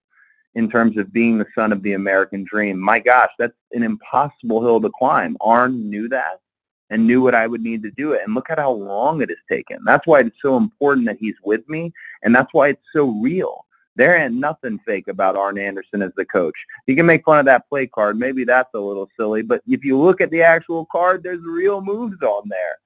[0.56, 2.80] in terms of being the son of the American dream.
[2.80, 5.36] My gosh, that's an impossible hill to climb.
[5.42, 6.40] Arn knew that
[6.88, 8.22] and knew what I would need to do it.
[8.24, 9.80] And look at how long it has taken.
[9.84, 11.92] That's why it's so important that he's with me,
[12.22, 13.66] and that's why it's so real.
[13.96, 16.56] There ain't nothing fake about Arn Anderson as the coach.
[16.86, 18.18] You can make fun of that play card.
[18.18, 21.82] Maybe that's a little silly, but if you look at the actual card, there's real
[21.82, 22.78] moves on there.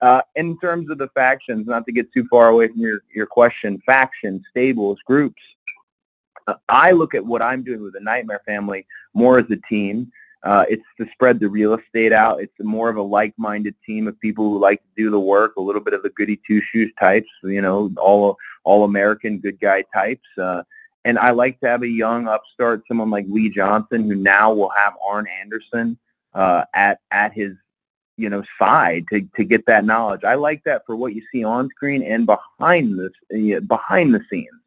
[0.00, 3.26] Uh, in terms of the factions, not to get too far away from your, your
[3.26, 5.42] question, factions, stables, groups,
[6.68, 10.10] I look at what I'm doing with the Nightmare family more as a team.
[10.42, 12.40] Uh, it's to spread the real estate out.
[12.40, 15.60] It's more of a like-minded team of people who like to do the work, a
[15.60, 20.26] little bit of the goody two-shoes types, you know, all all American good guy types.
[20.38, 20.62] Uh,
[21.04, 24.70] and I like to have a young upstart, someone like Lee Johnson, who now will
[24.70, 25.98] have Arn Anderson
[26.34, 27.54] uh, at at his
[28.16, 30.24] you know side to to get that knowledge.
[30.24, 34.59] I like that for what you see on screen and behind this behind the scenes.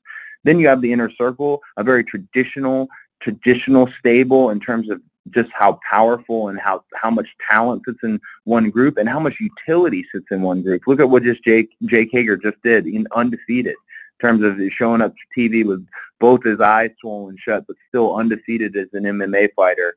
[0.43, 5.49] Then you have the inner circle, a very traditional traditional stable in terms of just
[5.53, 10.05] how powerful and how how much talent sits in one group and how much utility
[10.11, 10.81] sits in one group.
[10.85, 15.01] Look at what just Jake Jake Hager just did, in undefeated in terms of showing
[15.01, 15.85] up to TV with
[16.19, 19.95] both his eyes swollen shut, but still undefeated as an MMA fighter.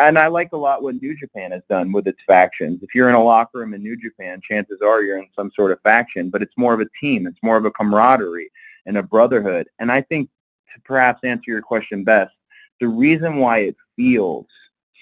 [0.00, 2.82] And I like a lot what New Japan has done with its factions.
[2.82, 5.70] If you're in a locker room in New Japan, chances are you're in some sort
[5.70, 7.26] of faction, but it's more of a team.
[7.26, 8.50] It's more of a camaraderie
[8.86, 9.68] and a brotherhood.
[9.78, 10.30] And I think
[10.74, 12.32] to perhaps answer your question best,
[12.80, 14.46] the reason why it feels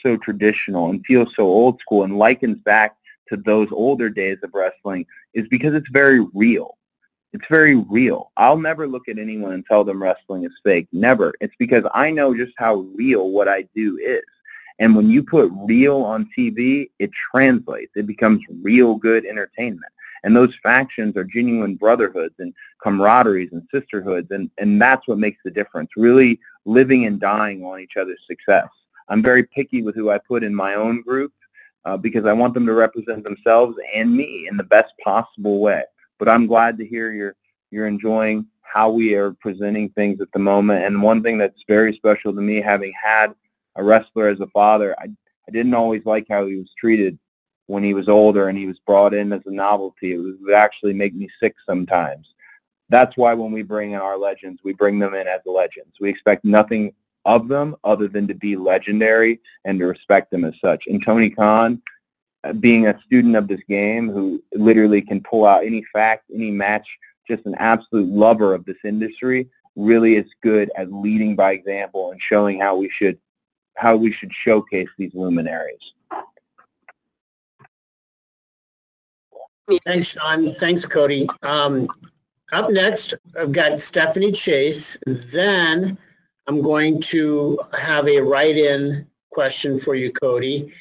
[0.05, 2.97] so traditional and feels so old school and likens back
[3.29, 6.77] to those older days of wrestling is because it's very real.
[7.33, 8.31] It's very real.
[8.37, 10.87] I'll never look at anyone and tell them wrestling is fake.
[10.93, 11.35] Never.
[11.41, 14.23] It's because I know just how real what I do is.
[14.79, 17.93] And when you put real on TV, it translates.
[17.97, 19.93] It becomes real good entertainment.
[20.25, 22.53] And those factions are genuine brotherhoods and
[22.85, 24.31] camaraderies and sisterhoods.
[24.31, 28.69] And, and that's what makes the difference, really living and dying on each other's success.
[29.09, 31.33] I'm very picky with who I put in my own group
[31.85, 35.85] uh, because I want them to represent themselves and me in the best possible way.
[36.19, 37.37] But I'm glad to hear you're,
[37.71, 40.85] you're enjoying how we are presenting things at the moment.
[40.85, 43.35] And one thing that's very special to me, having had
[43.77, 45.05] a wrestler as a father, I,
[45.47, 47.19] I didn't always like how he was treated
[47.67, 50.13] when he was older and he was brought in as a novelty.
[50.13, 52.35] It would actually make me sick sometimes.
[52.91, 55.95] That's why when we bring in our legends, we bring them in as legends.
[56.01, 56.93] We expect nothing
[57.25, 60.87] of them other than to be legendary and to respect them as such.
[60.87, 61.81] And Tony Khan,
[62.45, 66.51] uh, being a student of this game who literally can pull out any fact, any
[66.51, 72.13] match, just an absolute lover of this industry, really is good at leading by example
[72.13, 73.19] and showing how we should
[73.77, 75.95] how we should showcase these luminaries.
[79.87, 80.55] Thanks, Sean.
[80.57, 81.29] Thanks, Cody.
[81.43, 81.89] Um,
[82.53, 84.97] up next, I've got Stephanie Chase.
[85.07, 85.97] Then
[86.47, 90.73] I'm going to have a write-in question for you, Cody.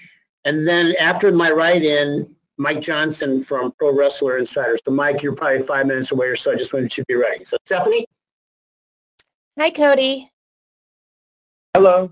[0.45, 4.77] And then after my write-in, Mike Johnson from Pro Wrestler Insider.
[4.85, 6.51] So Mike, you're probably five minutes away or so.
[6.51, 7.45] I just wanted you to be ready.
[7.45, 8.05] So Stephanie?
[9.57, 10.29] Hi, Cody.
[11.73, 12.11] Hello.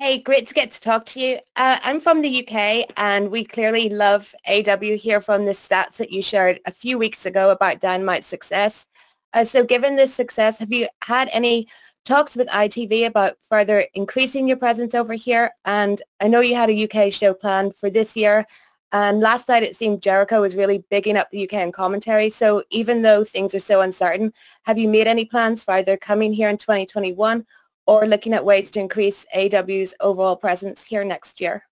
[0.00, 1.38] Hey, great to get to talk to you.
[1.54, 6.10] Uh, I'm from the UK and we clearly love AEW here from the stats that
[6.10, 8.86] you shared a few weeks ago about Dynamite's success.
[9.32, 11.68] Uh, so given this success, have you had any
[12.04, 15.52] talks with ITV about further increasing your presence over here?
[15.64, 18.46] And I know you had a UK show planned for this year.
[18.90, 22.30] And last night it seemed Jericho was really bigging up the UK in commentary.
[22.30, 24.32] So even though things are so uncertain,
[24.64, 27.46] have you made any plans for either coming here in 2021
[27.86, 31.66] or looking at ways to increase AEW's overall presence here next year?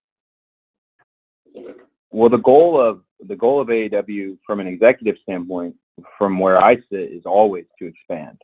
[2.10, 5.76] Well, the goal of the goal of AEW from an executive standpoint,
[6.18, 8.42] from where I sit, is always to expand.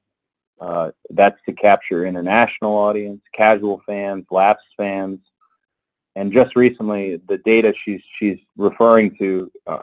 [0.61, 5.21] Uh, that's to capture international audience, casual fans, lapsed fans,
[6.17, 9.79] and just recently, the data she's she's referring to, uh,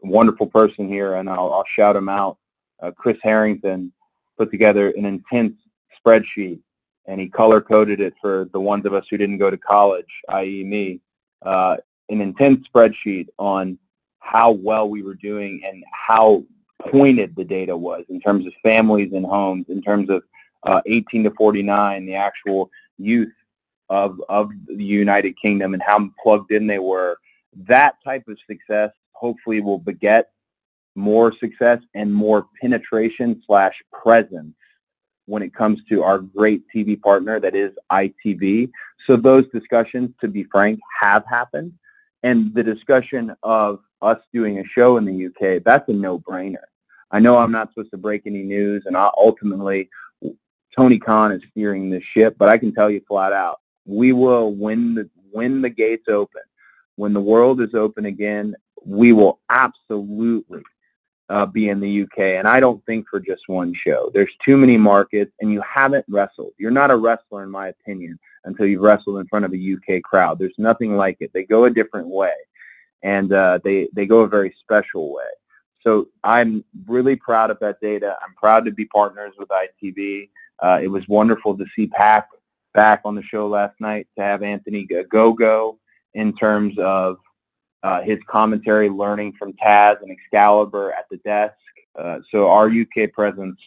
[0.00, 2.38] wonderful person here, and I'll, I'll shout him out.
[2.80, 3.92] Uh, Chris Harrington
[4.38, 5.54] put together an intense
[5.98, 6.60] spreadsheet
[7.06, 10.22] and he color coded it for the ones of us who didn't go to college,
[10.30, 10.64] i.e.
[10.64, 11.00] me,
[11.42, 11.76] uh,
[12.08, 13.78] an intense spreadsheet on
[14.18, 16.44] how well we were doing and how
[16.88, 20.22] pointed the data was in terms of families and homes, in terms of
[20.64, 23.32] uh, 18 to 49, the actual youth
[23.88, 27.16] of, of the United Kingdom and how plugged in they were.
[27.56, 30.30] That type of success hopefully will beget
[30.94, 34.54] more success and more penetration slash presence
[35.30, 38.70] when it comes to our great TV partner that is ITV.
[39.06, 41.72] So those discussions, to be frank, have happened.
[42.24, 46.64] And the discussion of us doing a show in the UK, that's a no-brainer.
[47.12, 49.88] I know I'm not supposed to break any news, and I ultimately,
[50.76, 54.54] Tony Khan is steering this ship, but I can tell you flat out, we will
[54.54, 56.42] win the when the gates open,
[56.96, 60.62] when the world is open again, we will absolutely
[61.30, 62.18] uh, be in the UK.
[62.18, 64.10] And I don't think for just one show.
[64.12, 66.52] There's too many markets, and you haven't wrestled.
[66.58, 70.02] You're not a wrestler, in my opinion, until you've wrestled in front of a UK
[70.02, 70.38] crowd.
[70.38, 71.32] There's nothing like it.
[71.32, 72.34] They go a different way,
[73.02, 75.30] and uh, they they go a very special way.
[75.82, 78.18] So I'm really proud of that data.
[78.22, 80.28] I'm proud to be partners with ITV.
[80.58, 82.28] Uh, it was wonderful to see Pac
[82.74, 85.78] back on the show last night, to have Anthony Ogogo
[86.14, 87.18] in terms of
[87.82, 91.54] uh, his commentary, learning from Taz and Excalibur at the desk.
[91.96, 93.58] Uh, so our UK presence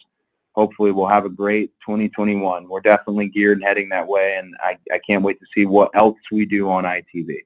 [0.52, 2.68] hopefully will have a great 2021.
[2.68, 5.90] We're definitely geared and heading that way, and I, I can't wait to see what
[5.94, 7.40] else we do on ITV.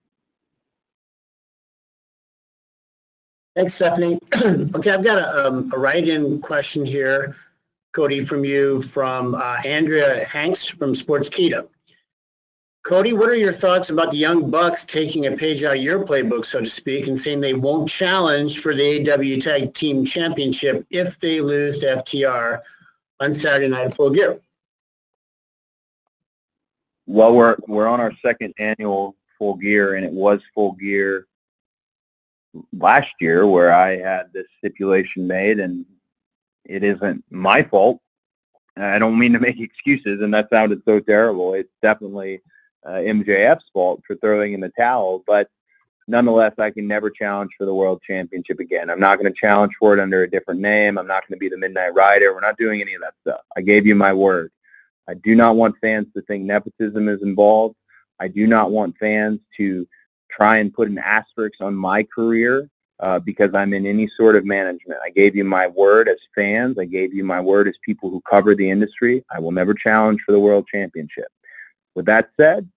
[3.56, 4.20] Thanks, Stephanie.
[4.36, 7.34] okay, I've got a, um, a write-in question here,
[7.92, 11.66] Cody, from you, from uh, Andrea Hanks from Sportskeeda.
[12.89, 16.07] Cody, what are your thoughts about the Young Bucks taking a page out of your
[16.07, 20.86] playbook, so to speak, and saying they won't challenge for the AEW Tag Team Championship
[20.89, 22.62] if they lose to FTR
[23.20, 24.41] on Saturday Night at Full Gear?
[27.05, 31.26] Well, we're we're on our second annual Full Gear, and it was Full Gear
[32.72, 35.84] last year where I had this stipulation made, and
[36.64, 38.01] it isn't my fault.
[38.78, 41.53] I don't mean to make excuses, and that sounded so terrible.
[41.53, 42.41] It's definitely
[42.84, 45.48] uh, MJF's fault for throwing in the towel, but
[46.06, 48.90] nonetheless, I can never challenge for the world championship again.
[48.90, 50.98] I'm not going to challenge for it under a different name.
[50.98, 52.34] I'm not going to be the Midnight Rider.
[52.34, 53.40] We're not doing any of that stuff.
[53.56, 54.50] I gave you my word.
[55.08, 57.76] I do not want fans to think nepotism is involved.
[58.18, 59.86] I do not want fans to
[60.30, 62.68] try and put an asterisk on my career
[63.00, 64.98] uh, because I'm in any sort of management.
[65.02, 66.78] I gave you my word as fans.
[66.78, 69.24] I gave you my word as people who cover the industry.
[69.30, 71.28] I will never challenge for the world championship.
[71.99, 72.70] With that said,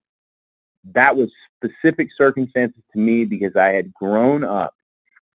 [0.94, 4.74] that was specific circumstances to me because I had grown up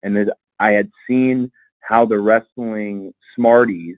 [0.03, 0.29] and
[0.59, 3.95] I had seen how the wrestling smarties,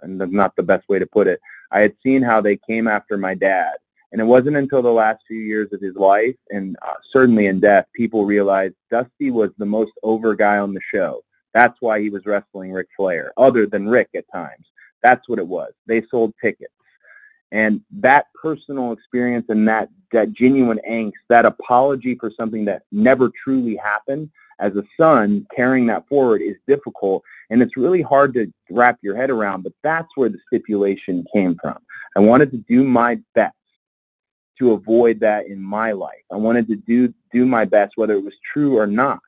[0.00, 1.40] and not the best way to put it,
[1.72, 3.72] I had seen how they came after my dad
[4.12, 7.58] and it wasn't until the last few years of his life, and uh, certainly in
[7.58, 11.24] death, people realized Dusty was the most over guy on the show.
[11.52, 14.70] That's why he was wrestling Ric Flair, other than Rick at times.
[15.02, 15.72] That's what it was.
[15.86, 16.75] They sold tickets.
[17.56, 23.30] And that personal experience and that, that genuine angst, that apology for something that never
[23.30, 24.28] truly happened,
[24.58, 27.22] as a son, carrying that forward is difficult.
[27.48, 31.56] And it's really hard to wrap your head around, but that's where the stipulation came
[31.62, 31.78] from.
[32.14, 33.54] I wanted to do my best
[34.58, 36.24] to avoid that in my life.
[36.30, 39.20] I wanted to do do my best, whether it was true or not.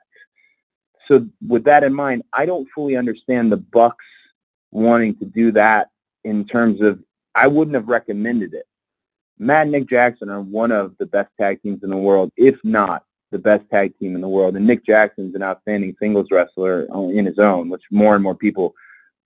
[1.07, 4.05] So with that in mind, I don't fully understand the Bucks
[4.71, 5.89] wanting to do that
[6.25, 7.03] in terms of
[7.39, 8.67] I wouldn't have recommended it.
[9.39, 12.57] Matt and Nick Jackson are one of the best tag teams in the world, if
[12.65, 14.57] not the best tag team in the world.
[14.57, 18.75] And Nick Jackson's an outstanding singles wrestler in his own, which more and more people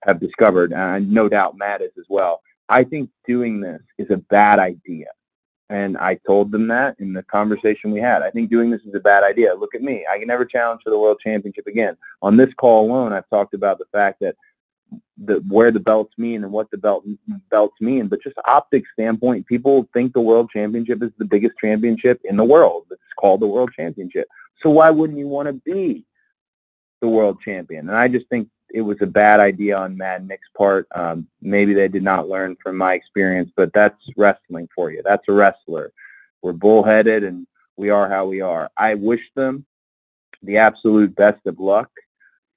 [0.05, 0.73] have discovered.
[0.73, 2.43] And no doubt Matt is as well.
[2.69, 5.07] I think doing this is a bad idea.
[5.71, 8.21] And I told them that in the conversation we had.
[8.21, 9.55] I think doing this is a bad idea.
[9.55, 10.05] Look at me.
[10.11, 11.97] I can never challenge for the world championship again.
[12.21, 14.37] On this call alone, I've talked about the fact that
[15.19, 17.05] the where the belts mean and what the belt
[17.51, 18.09] belts mean.
[18.09, 22.45] But just optics standpoint, people think the world championship is the biggest championship in the
[22.45, 22.87] world.
[22.91, 24.29] It's called the world championship.
[24.63, 26.05] So why wouldn't you want to be
[27.01, 27.89] the world champion?
[27.89, 30.87] And I just think it was a bad idea on and Nick's part.
[30.95, 35.03] Um, maybe they did not learn from my experience, but that's wrestling for you.
[35.05, 35.93] That's a wrestler.
[36.41, 38.71] We're bullheaded and we are how we are.
[38.77, 39.67] I wish them
[40.43, 41.91] the absolute best of luck.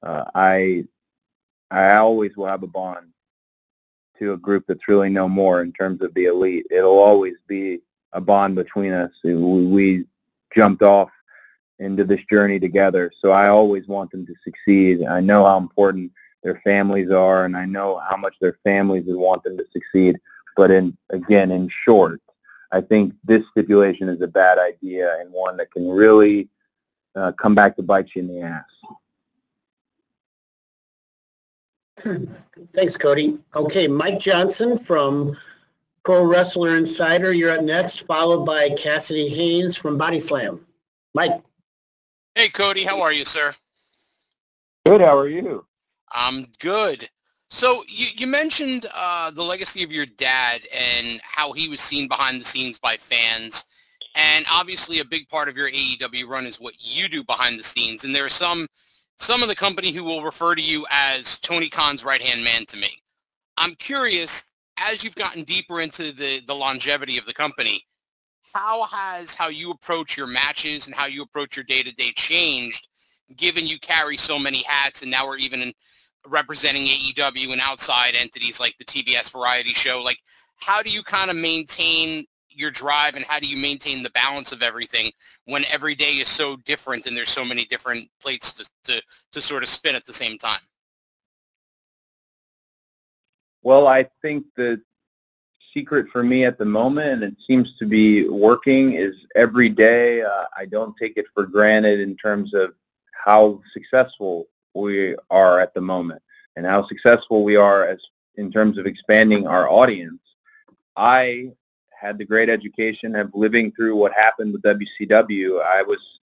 [0.02, 0.86] Uh, I
[1.72, 3.08] I always will have a bond
[4.20, 6.68] to a group that's really no more in terms of the elite.
[6.72, 7.82] It'll always be
[8.14, 9.12] a bond between us.
[9.24, 10.06] We,
[10.56, 11.10] jumped off
[11.80, 13.12] into this journey together.
[13.20, 15.04] So I always want them to succeed.
[15.04, 16.12] I know how important
[16.44, 20.18] their families are, and I know how much their families would want them to succeed.
[20.56, 22.22] But in again, in short,
[22.72, 26.48] I think this stipulation is a bad idea and one that can really
[27.16, 28.64] uh, come back to bite you in the ass.
[32.74, 33.40] Thanks, Cody.
[33.56, 35.38] Okay, Mike Johnson from
[36.04, 40.66] Pro Wrestler Insider, you're up next, followed by Cassidy Haynes from Body Slam.
[41.14, 41.42] Mike.
[42.36, 42.84] Hey, Cody.
[42.84, 43.56] How are you, sir?
[44.86, 45.02] Good.
[45.02, 45.66] How are you?
[46.12, 47.10] I'm good.
[47.50, 52.08] So you, you mentioned uh, the legacy of your dad and how he was seen
[52.08, 53.66] behind the scenes by fans.
[54.16, 57.64] And obviously a big part of your AEW run is what you do behind the
[57.64, 58.04] scenes.
[58.04, 58.68] And there are some
[59.20, 62.78] some of the company who will refer to you as Tony Khan's right-hand man to
[62.78, 63.02] me.
[63.58, 67.86] I'm curious, as you've gotten deeper into the, the longevity of the company,
[68.54, 72.88] how has how you approach your matches and how you approach your day-to-day changed,
[73.36, 75.74] given you carry so many hats and now we're even in,
[76.28, 80.02] representing AEW and outside entities like the TBS variety show?
[80.04, 80.20] Like,
[80.58, 82.26] how do you kind of maintain
[82.56, 85.12] your drive and how do you maintain the balance of everything
[85.46, 89.02] when every day is so different and there's so many different plates to, to,
[89.32, 90.62] to sort of spin at the same time?
[93.62, 94.82] Well, I think the
[95.76, 100.22] secret for me at the moment, and it seems to be working, is every day
[100.22, 102.74] uh, I don't take it for granted in terms of
[103.12, 106.22] how successful we are at the moment
[106.56, 108.00] and how successful we are as
[108.36, 110.20] in terms of expanding our audience.
[110.96, 111.52] I
[112.06, 115.62] had the great education of living through what happened with WCW.
[115.64, 116.20] I was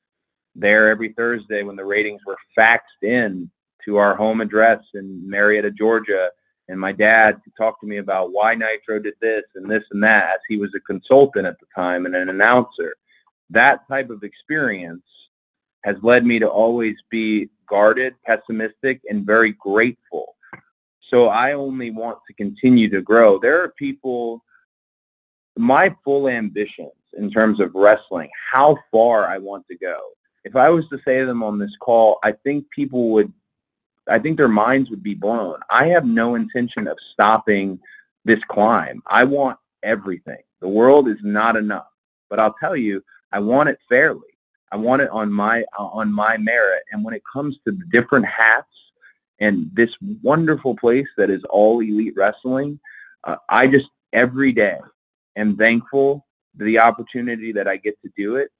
[0.53, 3.49] there every Thursday when the ratings were faxed in
[3.85, 6.31] to our home address in Marietta, Georgia,
[6.67, 10.03] and my dad could talk to me about why Nitro did this and this and
[10.03, 12.95] that as he was a consultant at the time and an announcer.
[13.49, 15.05] That type of experience
[15.85, 20.35] has led me to always be guarded, pessimistic, and very grateful.
[20.99, 23.39] So I only want to continue to grow.
[23.39, 24.43] There are people,
[25.59, 29.99] my full ambitions in terms of wrestling, how far I want to go.
[30.45, 33.31] If I was to say them on this call, I think people would
[34.07, 35.59] I think their minds would be blown.
[35.69, 37.79] I have no intention of stopping
[38.25, 39.03] this climb.
[39.05, 40.39] I want everything.
[40.61, 41.89] The world is not enough.
[42.29, 44.21] But I'll tell you, I want it fairly.
[44.71, 46.83] I want it on my on my merit.
[46.91, 48.91] And when it comes to the different hats
[49.39, 52.79] and this wonderful place that is all elite wrestling,
[53.25, 54.79] uh, I just every day
[55.35, 56.25] am thankful
[56.57, 58.51] for the opportunity that I get to do it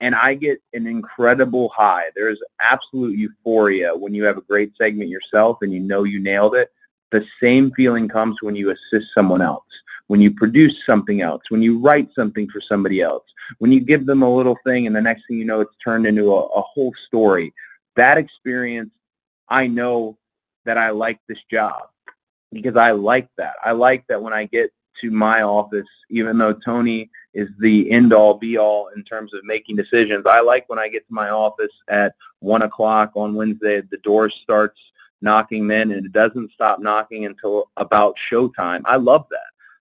[0.00, 2.10] and I get an incredible high.
[2.14, 6.54] There's absolute euphoria when you have a great segment yourself and you know you nailed
[6.54, 6.70] it.
[7.12, 9.64] The same feeling comes when you assist someone else,
[10.08, 13.24] when you produce something else, when you write something for somebody else,
[13.58, 16.06] when you give them a little thing and the next thing you know it's turned
[16.06, 17.54] into a, a whole story.
[17.94, 18.90] That experience,
[19.48, 20.18] I know
[20.64, 21.88] that I like this job
[22.52, 23.54] because I like that.
[23.64, 28.34] I like that when I get to my office, even though Tony is the end-all,
[28.34, 30.26] be-all in terms of making decisions.
[30.26, 34.30] I like when I get to my office at 1 o'clock on Wednesday, the door
[34.30, 34.80] starts
[35.20, 38.82] knocking then, and it doesn't stop knocking until about showtime.
[38.84, 39.40] I love that.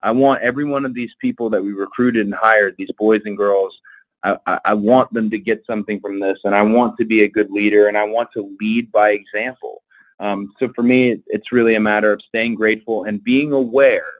[0.02, 3.36] I want every one of these people that we recruited and hired, these boys and
[3.36, 3.80] girls,
[4.22, 7.28] I, I want them to get something from this, and I want to be a
[7.28, 9.82] good leader, and I want to lead by example.
[10.18, 14.12] Um, so for me, it's really a matter of staying grateful and being aware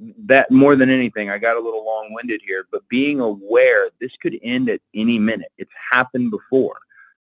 [0.00, 4.38] that more than anything, I got a little long-winded here, but being aware this could
[4.42, 5.50] end at any minute.
[5.58, 6.78] It's happened before.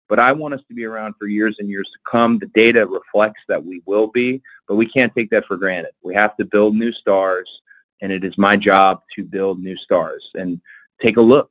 [0.07, 2.37] But I want us to be around for years and years to come.
[2.37, 5.91] The data reflects that we will be, but we can't take that for granted.
[6.03, 7.61] We have to build new stars,
[8.01, 10.29] and it is my job to build new stars.
[10.35, 10.59] And
[11.01, 11.49] take a look.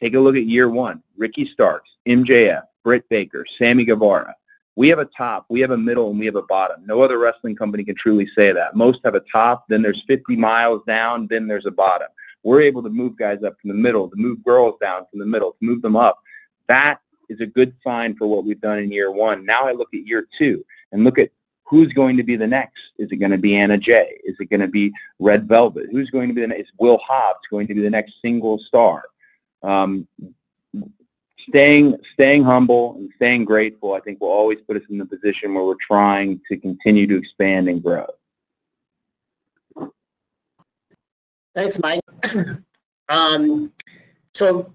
[0.00, 1.02] Take a look at year one.
[1.16, 4.34] Ricky Starks, MJF, Britt Baker, Sammy Guevara,
[4.74, 6.84] we have a top, we have a middle, and we have a bottom.
[6.86, 8.74] No other wrestling company can truly say that.
[8.74, 12.08] Most have a top, then there's 50 miles down, then there's a bottom.
[12.42, 15.26] We're able to move guys up from the middle, to move girls down from the
[15.26, 16.20] middle, to move them up.
[16.68, 19.44] That is a good sign for what we've done in year one.
[19.44, 21.30] Now I look at year two and look at
[21.64, 22.82] who's going to be the next.
[22.98, 24.18] Is it going to be Anna Jay?
[24.24, 25.86] Is it going to be Red Velvet?
[25.90, 26.60] Who's going to be the next?
[26.60, 29.04] Is Will Hobbs going to be the next single star?
[29.62, 30.06] Um,
[31.48, 35.54] staying staying humble and staying grateful, I think, will always put us in the position
[35.54, 38.06] where we're trying to continue to expand and grow.
[41.54, 42.00] Thanks, Mike.
[43.08, 43.72] um,
[44.34, 44.72] so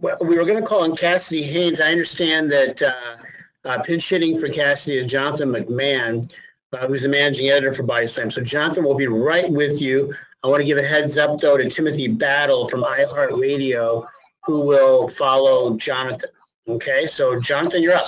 [0.00, 1.80] we were going to call on Cassidy Haynes.
[1.80, 3.16] I understand that uh,
[3.64, 6.30] uh, pinch hitting for Cassidy is Jonathan McMahon,
[6.72, 8.30] uh, who's the managing editor for Body Slam.
[8.30, 10.12] So Jonathan will be right with you.
[10.42, 14.06] I want to give a heads up, though, to Timothy Battle from iHeartRadio,
[14.46, 16.30] who will follow Jonathan.
[16.68, 18.06] Okay, so Jonathan, you're up.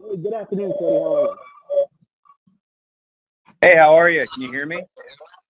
[0.00, 0.98] Good afternoon, Cody.
[0.98, 1.36] How are you?
[3.60, 4.26] Hey, how are you?
[4.32, 4.82] Can you hear me?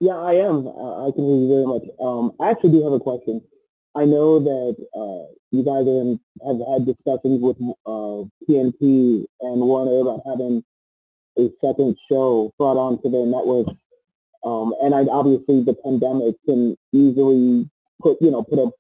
[0.01, 0.67] Yeah, I am.
[0.67, 1.83] Uh, I can hear you very much.
[2.01, 3.41] Um, I actually do have a question.
[3.95, 5.87] I know that uh, you guys
[6.47, 7.57] have had discussions with
[7.87, 10.65] uh, TNT and Warner about having
[11.39, 13.79] a second show brought onto their networks.
[14.45, 18.71] Um, and I, obviously the pandemic can easily put, you know, put a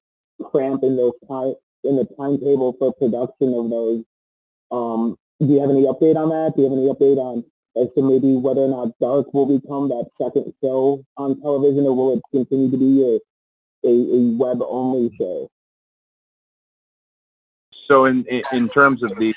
[0.42, 4.04] cramp in those time in the timetable for production of those.
[4.70, 6.54] Um, do you have any update on that?
[6.56, 7.44] Do you have any update on
[7.76, 11.96] as to maybe whether or not Dark will become that second show on television, or
[11.96, 13.20] will it continue to be a
[13.84, 15.50] a, a web only show?
[17.88, 19.34] So in, in in terms of the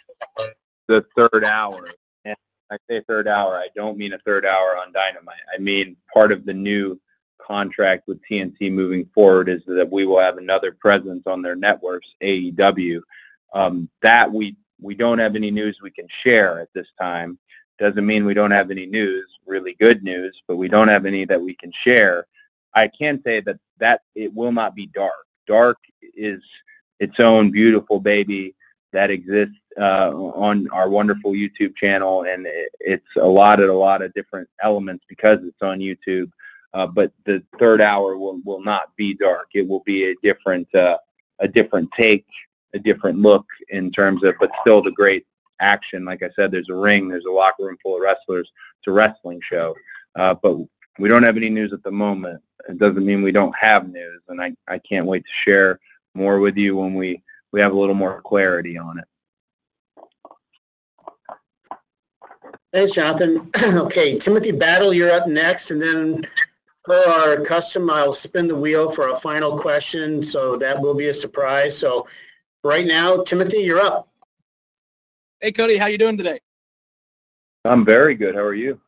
[0.88, 1.90] the third hour,
[2.26, 2.36] and
[2.72, 5.42] I say third hour, I don't mean a third hour on Dynamite.
[5.54, 7.00] I mean part of the new
[7.46, 12.14] contract with TNT moving forward is that we will have another presence on their networks,
[12.22, 13.02] AEW.
[13.54, 17.38] Um, that we we don't have any news we can share at this time.
[17.80, 21.26] Doesn't mean we don't have any news, really good news, but we don't have any
[21.26, 22.28] that we can share.
[22.74, 25.26] I can say that that it will not be dark.
[25.48, 25.78] Dark
[26.16, 26.42] is
[27.00, 28.56] its own beautiful baby
[28.92, 33.74] that exists uh, on our wonderful YouTube channel, and it, it's a lot of a
[33.74, 36.32] lot of different elements because it's on YouTube.
[36.76, 39.48] Uh, but the third hour will, will not be dark.
[39.54, 40.98] It will be a different uh,
[41.40, 42.26] a different take,
[42.74, 45.26] a different look in terms of, but still the great
[45.62, 46.04] action.
[46.04, 48.52] Like I said, there's a ring, there's a locker room full of wrestlers.
[48.78, 49.74] It's a wrestling show,
[50.16, 50.58] uh, but
[51.00, 52.42] we don't have any news at the moment.
[52.68, 55.80] It doesn't mean we don't have news, and I, I can't wait to share
[56.14, 57.24] more with you when we,
[57.54, 59.06] we have a little more clarity on it.
[62.74, 63.50] Thanks, Jonathan.
[63.64, 66.28] okay, Timothy Battle, you're up next, and then
[66.86, 71.08] per our custom, I'll spin the wheel for a final question, so that will be
[71.08, 71.78] a surprise.
[71.78, 72.08] So
[72.64, 74.10] right now, Timothy, you're up.
[75.40, 76.40] Hey, Cody, how you doing today?
[77.66, 78.36] I'm very good.
[78.36, 78.80] How are you?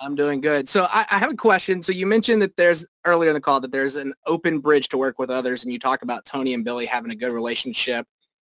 [0.00, 0.68] I'm doing good.
[0.68, 1.82] So I, I, have a question.
[1.82, 4.98] So you mentioned that there's earlier in the call that there's an open bridge to
[4.98, 8.06] work with others, and you talk about Tony and Billy having a good relationship.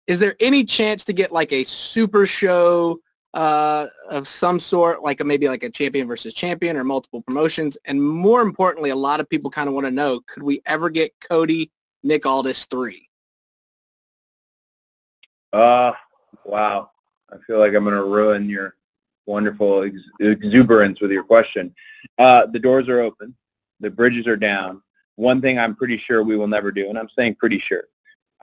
[0.07, 2.99] Is there any chance to get like a super show
[3.35, 7.77] uh, of some sort, like a, maybe like a champion versus champion or multiple promotions?
[7.85, 10.89] And more importantly, a lot of people kind of want to know, could we ever
[10.89, 11.71] get Cody
[12.03, 13.09] Nick Aldis three?
[15.53, 15.93] Uh,
[16.45, 16.91] wow.
[17.33, 18.77] I feel like I'm going to ruin your
[19.27, 21.75] wonderful ex- exuberance with your question.
[22.19, 23.35] Uh, the doors are open.
[23.81, 24.83] The bridges are down.
[25.17, 27.85] One thing I'm pretty sure we will never do, and I'm saying pretty sure,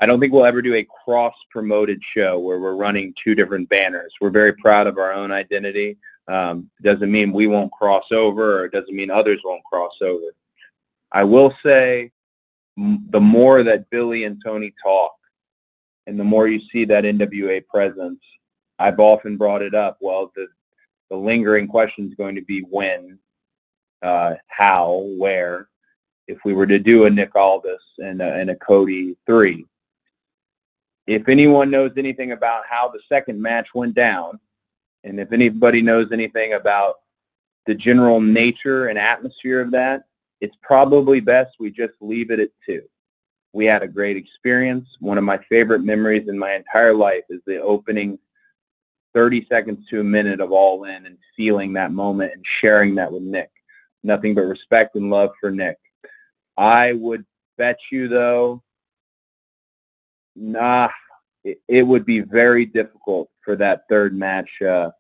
[0.02, 4.12] I don't think we'll ever do a cross-promoted show where we're running two different banners.
[4.20, 5.96] We're very proud of our own identity.
[6.28, 10.34] Um, doesn't mean we won't cross over, or doesn't mean others won't cross over.
[11.12, 12.12] I will say
[12.78, 15.14] the more that Billy and Tony talk,
[16.08, 18.22] and the more you see that NWA presence,
[18.80, 19.98] I've often brought it up.
[20.02, 20.48] Well, the
[21.12, 23.20] the lingering question is going to be when,
[24.02, 25.68] uh, how, where.
[26.28, 29.66] If we were to do a Nick Aldis and a, and a Cody three,
[31.08, 34.40] if anyone knows anything about how the second match went down,
[35.04, 36.96] and if anybody knows anything about
[37.66, 40.04] the general nature and atmosphere of that,
[40.42, 42.84] it's probably best we just leave it at two.
[43.54, 44.88] We had a great experience.
[45.00, 48.18] One of my favorite memories in my entire life is the opening
[49.14, 53.12] 30 seconds to a minute of all in and feeling that moment and sharing that
[53.12, 53.52] with Nick.
[54.04, 55.78] Nothing but respect and love for Nick.
[56.58, 57.26] I would
[57.58, 58.64] bet you though,
[60.36, 60.90] nah,
[61.44, 64.92] it, it would be very difficult for that third match uh,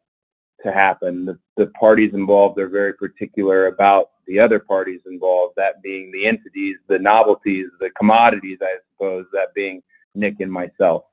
[0.63, 1.25] to happen.
[1.25, 6.25] The, the parties involved are very particular about the other parties involved, that being the
[6.25, 9.84] entities, the novelties, the commodities, I suppose, that being
[10.15, 11.03] Nick and myself.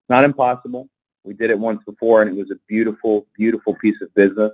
[0.00, 0.88] It's not impossible.
[1.24, 4.52] We did it once before, and it was a beautiful, beautiful piece of business.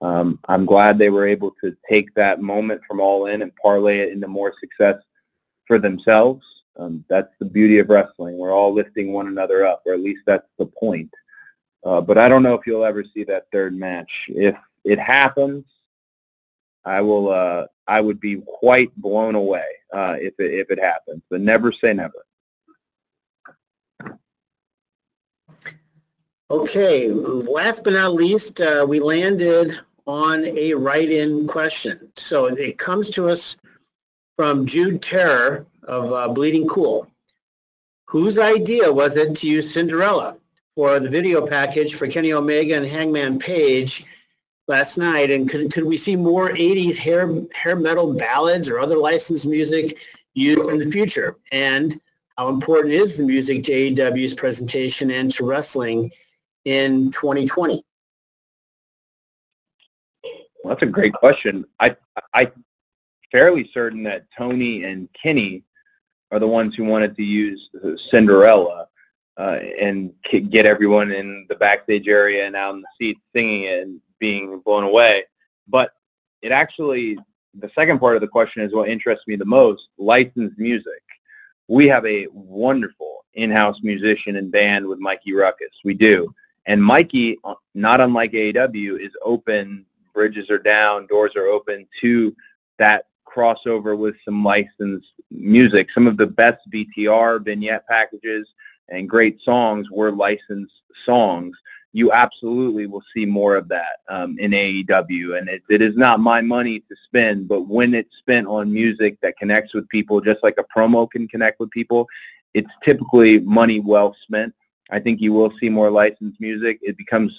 [0.00, 4.00] Um, I'm glad they were able to take that moment from All In and parlay
[4.00, 4.96] it into more success
[5.66, 6.44] for themselves.
[6.76, 8.36] Um, that's the beauty of wrestling.
[8.36, 11.12] We're all lifting one another up, or at least that's the point.
[11.84, 14.28] Uh, but I don't know if you'll ever see that third match.
[14.28, 15.64] If it happens,
[16.84, 17.30] I will.
[17.30, 21.22] Uh, I would be quite blown away uh, if it, if it happens.
[21.28, 22.24] But never say never.
[26.50, 32.10] Okay, last but not least, uh, we landed on a write-in question.
[32.16, 33.56] So it comes to us
[34.36, 37.06] from Jude Terror of uh, Bleeding Cool.
[38.06, 40.36] Whose idea was it to use Cinderella
[40.74, 44.04] for the video package for Kenny Omega and Hangman Page
[44.68, 45.30] last night?
[45.30, 49.98] And could, could we see more 80s hair, hair metal ballads or other licensed music
[50.34, 51.36] used in the future?
[51.50, 52.00] And
[52.36, 56.10] how important is the music to AEW's presentation and to wrestling
[56.64, 57.84] in 2020?
[60.62, 61.66] Well, that's a great question.
[61.78, 61.94] I
[62.32, 62.50] I
[63.30, 65.62] fairly certain that Tony and Kenny
[66.34, 67.70] are the ones who wanted to use
[68.10, 68.88] Cinderella
[69.36, 70.12] uh, and
[70.50, 74.58] get everyone in the backstage area and out in the seats singing it and being
[74.58, 75.22] blown away.
[75.68, 75.92] But
[76.42, 77.16] it actually,
[77.54, 81.02] the second part of the question is what interests me the most, licensed music.
[81.68, 85.70] We have a wonderful in-house musician and band with Mikey Rukus.
[85.84, 86.34] We do.
[86.66, 92.34] And Mikey, uh, not unlike AEW, is open, bridges are down, doors are open to
[92.78, 95.90] that crossover with some licensed music.
[95.90, 98.48] Some of the best BTR vignette packages
[98.88, 101.56] and great songs were licensed songs.
[101.96, 105.38] you absolutely will see more of that um, in AEW.
[105.38, 109.20] And it, it is not my money to spend, but when it's spent on music
[109.20, 112.08] that connects with people, just like a promo can connect with people,
[112.52, 114.52] it's typically money well spent.
[114.90, 116.80] I think you will see more licensed music.
[116.82, 117.32] It becomes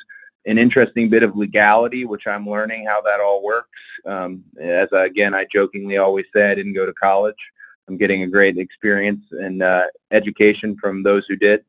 [0.46, 3.80] an interesting bit of legality, which I'm learning how that all works.
[4.06, 7.52] Um, as I, again, I jokingly always say I didn't go to college.
[7.88, 11.64] I'm getting a great experience and uh, education from those who did.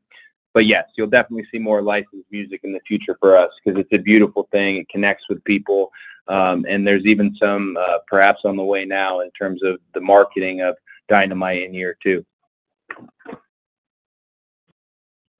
[0.53, 3.93] But yes, you'll definitely see more licensed music in the future for us because it's
[3.93, 4.77] a beautiful thing.
[4.77, 5.91] It connects with people.
[6.27, 10.01] Um, and there's even some uh, perhaps on the way now in terms of the
[10.01, 10.75] marketing of
[11.07, 12.25] Dynamite in year two.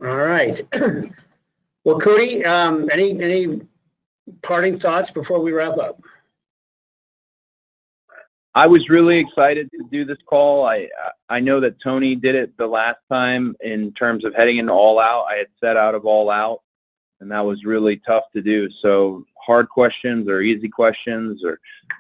[0.04, 0.62] All right.
[1.88, 3.62] Well, Cody, um, any, any
[4.42, 6.02] parting thoughts before we wrap up?
[8.54, 10.66] I was really excited to do this call.
[10.66, 10.90] I
[11.30, 15.00] I know that Tony did it the last time in terms of heading into All
[15.00, 15.28] Out.
[15.30, 16.62] I had set out of All Out,
[17.22, 18.70] and that was really tough to do.
[18.70, 21.58] So hard questions or easy questions or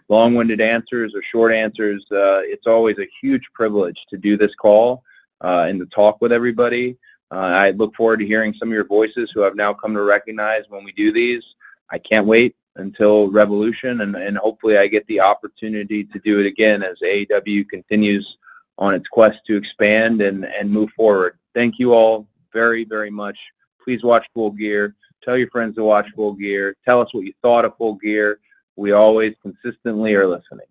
[0.09, 5.01] long-winded answers or short answers, uh, it's always a huge privilege to do this call
[5.39, 6.97] uh, and to talk with everybody.
[7.31, 10.01] Uh, I look forward to hearing some of your voices who I've now come to
[10.01, 11.43] recognize when we do these.
[11.89, 16.45] I can't wait until Revolution, and, and hopefully I get the opportunity to do it
[16.45, 18.37] again as AEW continues
[18.77, 21.37] on its quest to expand and, and move forward.
[21.53, 23.39] Thank you all very, very much.
[23.83, 24.95] Please watch Full Gear.
[25.23, 26.75] Tell your friends to watch Full Gear.
[26.85, 28.39] Tell us what you thought of Full Gear.
[28.75, 30.67] We always consistently are listening.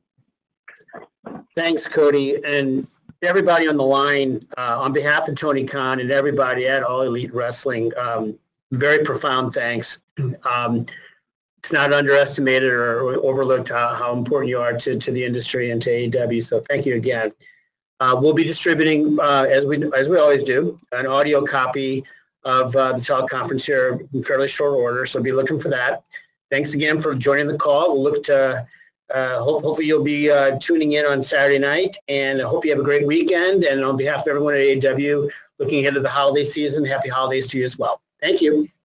[1.57, 2.43] Thanks, Cody.
[2.45, 2.87] And
[3.23, 7.35] everybody on the line, uh, on behalf of Tony Khan and everybody at All Elite
[7.35, 8.39] Wrestling, um,
[8.73, 9.99] very profound thanks.
[10.45, 10.87] Um,
[11.59, 15.83] it's not underestimated or overlooked how, how, important you are to, to the industry and
[15.83, 16.45] to AEW.
[16.45, 17.33] So thank you again.
[17.99, 22.05] Uh, we'll be distributing, uh, as we as we always do, an audio copy
[22.45, 25.07] of uh, the teleconference here in fairly short order.
[25.07, 26.05] So be looking for that.
[26.51, 27.95] Thanks again for joining the call.
[27.95, 28.67] We'll look to
[29.15, 32.71] uh, hope, hopefully you'll be uh, tuning in on Saturday night, and I hope you
[32.73, 33.65] have a great weekend.
[33.65, 37.47] And on behalf of everyone at AEW, looking ahead to the holiday season, happy holidays
[37.49, 38.01] to you as well.
[38.21, 38.69] Thank you.